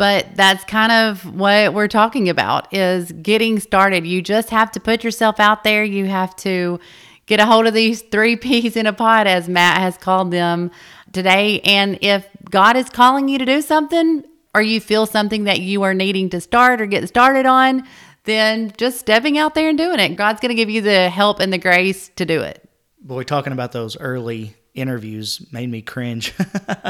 but 0.00 0.34
that's 0.34 0.64
kind 0.64 0.90
of 0.90 1.34
what 1.38 1.74
we're 1.74 1.86
talking 1.86 2.30
about 2.30 2.72
is 2.72 3.12
getting 3.12 3.60
started. 3.60 4.06
You 4.06 4.22
just 4.22 4.48
have 4.48 4.72
to 4.72 4.80
put 4.80 5.04
yourself 5.04 5.38
out 5.38 5.62
there. 5.62 5.84
You 5.84 6.06
have 6.06 6.34
to 6.36 6.80
get 7.26 7.38
a 7.38 7.44
hold 7.44 7.66
of 7.66 7.74
these 7.74 8.00
three 8.00 8.34
peas 8.44 8.78
in 8.78 8.86
a 8.86 8.94
pod 8.94 9.26
as 9.26 9.46
matt 9.46 9.76
has 9.76 9.98
called 9.98 10.30
them 10.30 10.70
today. 11.12 11.60
And 11.64 11.98
if 12.00 12.26
god 12.50 12.78
is 12.78 12.88
calling 12.88 13.28
you 13.28 13.36
to 13.36 13.44
do 13.44 13.60
something 13.60 14.24
or 14.54 14.62
you 14.62 14.80
feel 14.80 15.04
something 15.04 15.44
that 15.44 15.60
you 15.60 15.82
are 15.82 15.92
needing 15.92 16.30
to 16.30 16.40
start 16.40 16.80
or 16.80 16.86
get 16.86 17.06
started 17.06 17.44
on 17.44 17.86
then 18.24 18.72
just 18.78 19.00
stepping 19.00 19.36
out 19.36 19.54
there 19.54 19.68
and 19.68 19.76
doing 19.76 19.98
it. 19.98 20.16
God's 20.16 20.40
going 20.40 20.48
to 20.48 20.54
give 20.54 20.70
you 20.70 20.80
the 20.80 21.10
help 21.10 21.40
and 21.40 21.52
the 21.52 21.58
grace 21.58 22.08
to 22.16 22.24
do 22.24 22.40
it. 22.40 22.66
Boy 23.02 23.22
talking 23.22 23.52
about 23.52 23.72
those 23.72 23.98
early 23.98 24.54
interviews 24.74 25.46
made 25.52 25.68
me 25.68 25.82
cringe. 25.82 26.32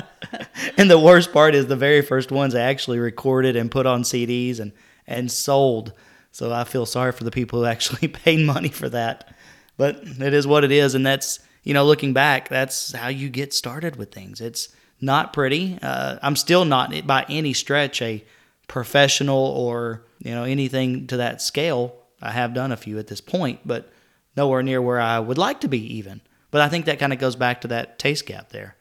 and 0.77 0.91
the 0.91 0.99
worst 0.99 1.33
part 1.33 1.55
is 1.55 1.67
the 1.67 1.77
very 1.77 2.03
first 2.03 2.31
ones 2.31 2.55
I 2.55 2.61
actually 2.61 2.99
recorded 2.99 3.57
and 3.57 3.71
put 3.71 3.87
on 3.87 4.03
CDs 4.03 4.61
and, 4.61 4.73
and 5.07 5.31
sold. 5.31 5.93
So 6.33 6.53
I 6.53 6.65
feel 6.65 6.87
sorry 6.87 7.13
for 7.13 7.25
the 7.25 7.31
people 7.31 7.61
who 7.61 7.65
actually 7.67 8.09
paid 8.09 8.45
money 8.47 8.69
for 8.69 8.89
that. 8.89 9.35
But 9.77 10.01
it 10.05 10.35
is 10.35 10.47
what 10.47 10.65
it 10.65 10.73
is. 10.73 10.95
And 10.95 11.07
that's, 11.07 11.41
you 11.65 11.75
know, 11.75 11.85
looking 11.85 12.13
back, 12.13 12.49
that's 12.49 12.93
how 12.93 13.09
you 13.09 13.29
get 13.29 13.55
started 13.55 13.97
with 13.97 14.13
things. 14.13 14.41
It's 14.41 14.69
not 15.01 15.33
pretty. 15.33 15.79
Uh, 15.81 16.19
I'm 16.23 16.37
still 16.37 16.65
not 16.65 17.07
by 17.07 17.25
any 17.29 17.55
stretch 17.55 18.03
a 18.03 18.23
professional 18.69 19.39
or, 19.39 20.05
you 20.19 20.33
know, 20.33 20.45
anything 20.45 21.07
to 21.09 21.17
that 21.17 21.41
scale. 21.41 21.95
I 22.21 22.33
have 22.33 22.53
done 22.53 22.73
a 22.73 22.77
few 22.77 22.99
at 22.99 23.07
this 23.07 23.23
point, 23.23 23.61
but 23.65 23.91
nowhere 24.37 24.63
near 24.63 24.83
where 24.83 25.01
I 25.01 25.19
would 25.19 25.39
like 25.39 25.61
to 25.61 25.69
be 25.69 25.97
even. 25.97 26.21
But 26.51 26.63
I 26.63 26.69
think 26.69 26.87
that 26.87 26.99
kind 26.99 27.13
of 27.13 27.19
goes 27.19 27.37
back 27.37 27.61
to 27.61 27.69
that 27.69 27.99
taste 27.99 28.27
gap 28.27 28.51
there. 28.51 28.77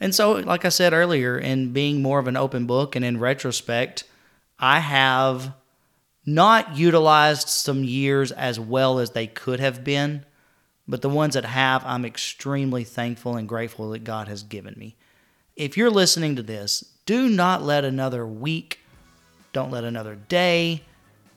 And 0.00 0.14
so, 0.14 0.32
like 0.32 0.64
I 0.64 0.70
said 0.70 0.92
earlier, 0.92 1.38
in 1.38 1.72
being 1.72 2.02
more 2.02 2.18
of 2.18 2.26
an 2.26 2.36
open 2.36 2.66
book 2.66 2.96
and 2.96 3.04
in 3.04 3.20
retrospect, 3.20 4.04
I 4.58 4.80
have 4.80 5.52
not 6.24 6.76
utilized 6.76 7.48
some 7.48 7.84
years 7.84 8.32
as 8.32 8.58
well 8.58 8.98
as 8.98 9.10
they 9.10 9.26
could 9.26 9.60
have 9.60 9.84
been, 9.84 10.24
but 10.88 11.02
the 11.02 11.08
ones 11.08 11.34
that 11.34 11.44
have, 11.44 11.84
I'm 11.84 12.04
extremely 12.04 12.84
thankful 12.84 13.36
and 13.36 13.48
grateful 13.48 13.90
that 13.90 14.04
God 14.04 14.28
has 14.28 14.42
given 14.42 14.74
me. 14.76 14.96
If 15.56 15.76
you're 15.76 15.90
listening 15.90 16.36
to 16.36 16.42
this, 16.42 16.84
do 17.06 17.28
not 17.28 17.62
let 17.62 17.84
another 17.84 18.26
week, 18.26 18.80
don't 19.52 19.70
let 19.70 19.84
another 19.84 20.14
day, 20.14 20.82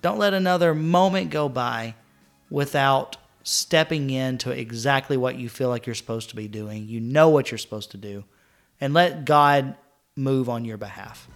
don't 0.02 0.20
let 0.20 0.34
another 0.34 0.74
moment 0.74 1.30
go 1.30 1.50
by 1.50 1.96
without 2.50 3.18
stepping 3.44 4.10
into 4.10 4.50
exactly 4.52 5.18
what 5.18 5.36
you 5.36 5.50
feel 5.50 5.70
like 5.70 5.86
you're 5.86 5.96
supposed 5.96 6.30
to 6.30 6.36
be 6.36 6.48
doing. 6.48 6.88
You 6.88 7.00
know 7.00 7.30
what 7.30 7.52
you're 7.52 7.58
supposed 7.58 7.92
to 7.92 7.98
do, 7.98 8.24
and 8.82 8.94
let 8.94 9.26
God 9.26 9.76
move 10.16 10.50
on 10.50 10.66
your 10.66 10.78
behalf. 10.78 11.28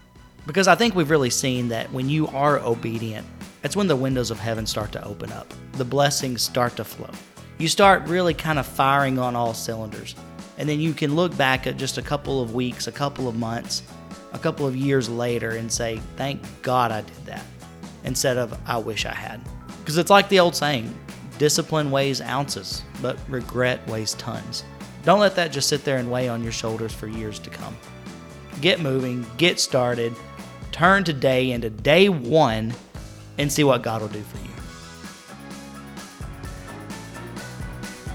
Because 0.45 0.67
I 0.67 0.75
think 0.75 0.95
we've 0.95 1.09
really 1.09 1.29
seen 1.29 1.67
that 1.69 1.91
when 1.91 2.09
you 2.09 2.27
are 2.27 2.59
obedient, 2.59 3.27
that's 3.61 3.75
when 3.75 3.87
the 3.87 3.95
windows 3.95 4.31
of 4.31 4.39
heaven 4.39 4.65
start 4.65 4.93
to 4.93 5.03
open 5.03 5.31
up. 5.33 5.53
The 5.73 5.83
blessings 5.83 6.41
start 6.41 6.77
to 6.77 6.85
flow. 6.85 7.09
You 7.57 7.67
start 7.67 8.07
really 8.07 8.33
kind 8.33 8.57
of 8.57 8.65
firing 8.65 9.19
on 9.19 9.35
all 9.35 9.53
cylinders. 9.53 10.15
And 10.57 10.69
then 10.69 10.79
you 10.79 10.93
can 10.93 11.15
look 11.15 11.35
back 11.35 11.67
at 11.67 11.77
just 11.77 11.97
a 11.97 12.01
couple 12.01 12.41
of 12.41 12.53
weeks, 12.53 12.87
a 12.87 12.91
couple 12.91 13.27
of 13.27 13.35
months, 13.35 13.83
a 14.31 14.39
couple 14.39 14.65
of 14.65 14.75
years 14.75 15.09
later 15.09 15.51
and 15.51 15.71
say, 15.71 15.99
thank 16.15 16.41
God 16.61 16.91
I 16.91 17.01
did 17.01 17.25
that, 17.25 17.43
instead 18.03 18.37
of 18.37 18.57
I 18.65 18.77
wish 18.77 19.05
I 19.05 19.13
had. 19.13 19.41
Because 19.79 19.97
it's 19.97 20.09
like 20.09 20.29
the 20.29 20.39
old 20.39 20.55
saying 20.55 20.93
discipline 21.37 21.91
weighs 21.91 22.21
ounces, 22.21 22.83
but 23.01 23.17
regret 23.27 23.85
weighs 23.87 24.13
tons. 24.15 24.63
Don't 25.03 25.19
let 25.19 25.35
that 25.35 25.51
just 25.51 25.69
sit 25.69 25.83
there 25.83 25.97
and 25.97 26.11
weigh 26.11 26.27
on 26.29 26.43
your 26.43 26.51
shoulders 26.51 26.93
for 26.93 27.07
years 27.07 27.39
to 27.39 27.49
come. 27.49 27.77
Get 28.61 28.79
moving, 28.79 29.25
get 29.37 29.59
started, 29.59 30.13
turn 30.71 31.03
today 31.03 31.51
into 31.51 31.69
day 31.69 32.09
one 32.09 32.73
and 33.37 33.51
see 33.51 33.63
what 33.63 33.83
God 33.83 34.01
will 34.01 34.09
do 34.09 34.21
for 34.21 34.37
you. 34.37 34.57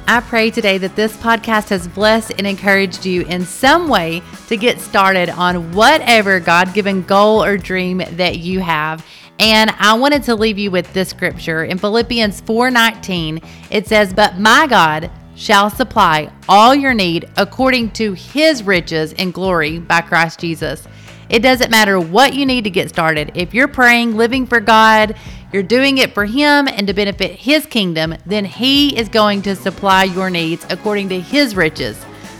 I 0.08 0.20
pray 0.20 0.50
today 0.50 0.78
that 0.78 0.96
this 0.96 1.16
podcast 1.16 1.70
has 1.70 1.88
blessed 1.88 2.32
and 2.36 2.46
encouraged 2.46 3.06
you 3.06 3.22
in 3.22 3.46
some 3.46 3.88
way 3.88 4.20
to 4.48 4.56
get 4.56 4.80
started 4.80 5.30
on 5.30 5.72
whatever 5.72 6.40
God 6.40 6.74
given 6.74 7.02
goal 7.02 7.42
or 7.42 7.56
dream 7.56 8.02
that 8.16 8.38
you 8.38 8.60
have. 8.60 9.06
And 9.42 9.74
I 9.80 9.94
wanted 9.94 10.22
to 10.24 10.36
leave 10.36 10.56
you 10.56 10.70
with 10.70 10.92
this 10.92 11.08
scripture 11.08 11.64
in 11.64 11.76
Philippians 11.76 12.40
4:19. 12.42 13.40
It 13.70 13.88
says, 13.88 14.12
"But 14.12 14.38
my 14.38 14.68
God 14.68 15.10
shall 15.34 15.68
supply 15.68 16.28
all 16.48 16.76
your 16.76 16.94
need 16.94 17.28
according 17.36 17.90
to 17.90 18.12
his 18.12 18.62
riches 18.62 19.12
in 19.14 19.32
glory 19.32 19.80
by 19.80 20.00
Christ 20.00 20.38
Jesus." 20.38 20.86
It 21.28 21.42
doesn't 21.42 21.72
matter 21.72 21.98
what 21.98 22.34
you 22.34 22.46
need 22.46 22.62
to 22.62 22.70
get 22.70 22.88
started. 22.88 23.32
If 23.34 23.52
you're 23.52 23.66
praying, 23.66 24.16
living 24.16 24.46
for 24.46 24.60
God, 24.60 25.16
you're 25.52 25.64
doing 25.64 25.98
it 25.98 26.14
for 26.14 26.24
Him 26.24 26.68
and 26.68 26.86
to 26.86 26.92
benefit 26.92 27.32
His 27.32 27.66
kingdom, 27.66 28.14
then 28.24 28.44
He 28.44 28.96
is 28.96 29.08
going 29.08 29.42
to 29.42 29.56
supply 29.56 30.04
your 30.04 30.30
needs 30.30 30.64
according 30.70 31.08
to 31.08 31.18
His 31.18 31.56
riches. 31.56 31.96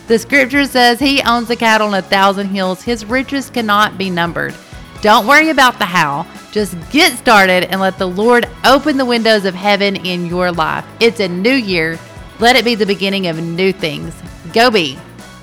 The 0.07 0.21
scripture 0.21 0.67
says 0.67 1.01
He 1.01 1.21
owns 1.23 1.49
the 1.49 1.57
cattle 1.57 1.89
on 1.89 1.95
a 1.95 2.03
thousand 2.03 2.51
hills, 2.51 2.83
His 2.83 3.05
riches 3.05 3.51
cannot 3.51 3.99
be 3.99 4.09
numbered. 4.09 4.55
Don't 5.01 5.27
worry 5.27 5.49
about 5.49 5.81
the 5.81 5.87
how. 5.87 6.27
Just 6.53 6.77
get 6.91 7.17
started 7.17 7.65
and 7.65 7.81
let 7.81 7.97
the 7.97 8.07
Lord 8.07 8.47
open 8.63 8.99
the 8.99 9.07
windows 9.07 9.47
of 9.47 9.55
heaven 9.55 9.97
in 9.97 10.27
your 10.27 10.53
life. 10.53 10.85
It's 11.01 11.19
a 11.19 11.27
new 11.27 11.55
year. 11.55 11.99
Let 12.41 12.57
it 12.57 12.65
be 12.65 12.75
the 12.75 12.85
beginning 12.85 13.27
of 13.27 13.43
new 13.43 13.73
things. 13.73 14.15
Go 14.53 14.71
be 14.71 14.99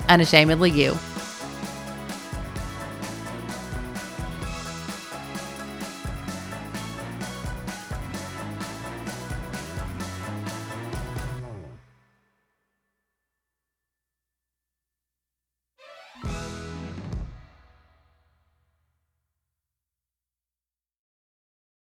unashamedly 0.08 0.70
you. 0.70 0.96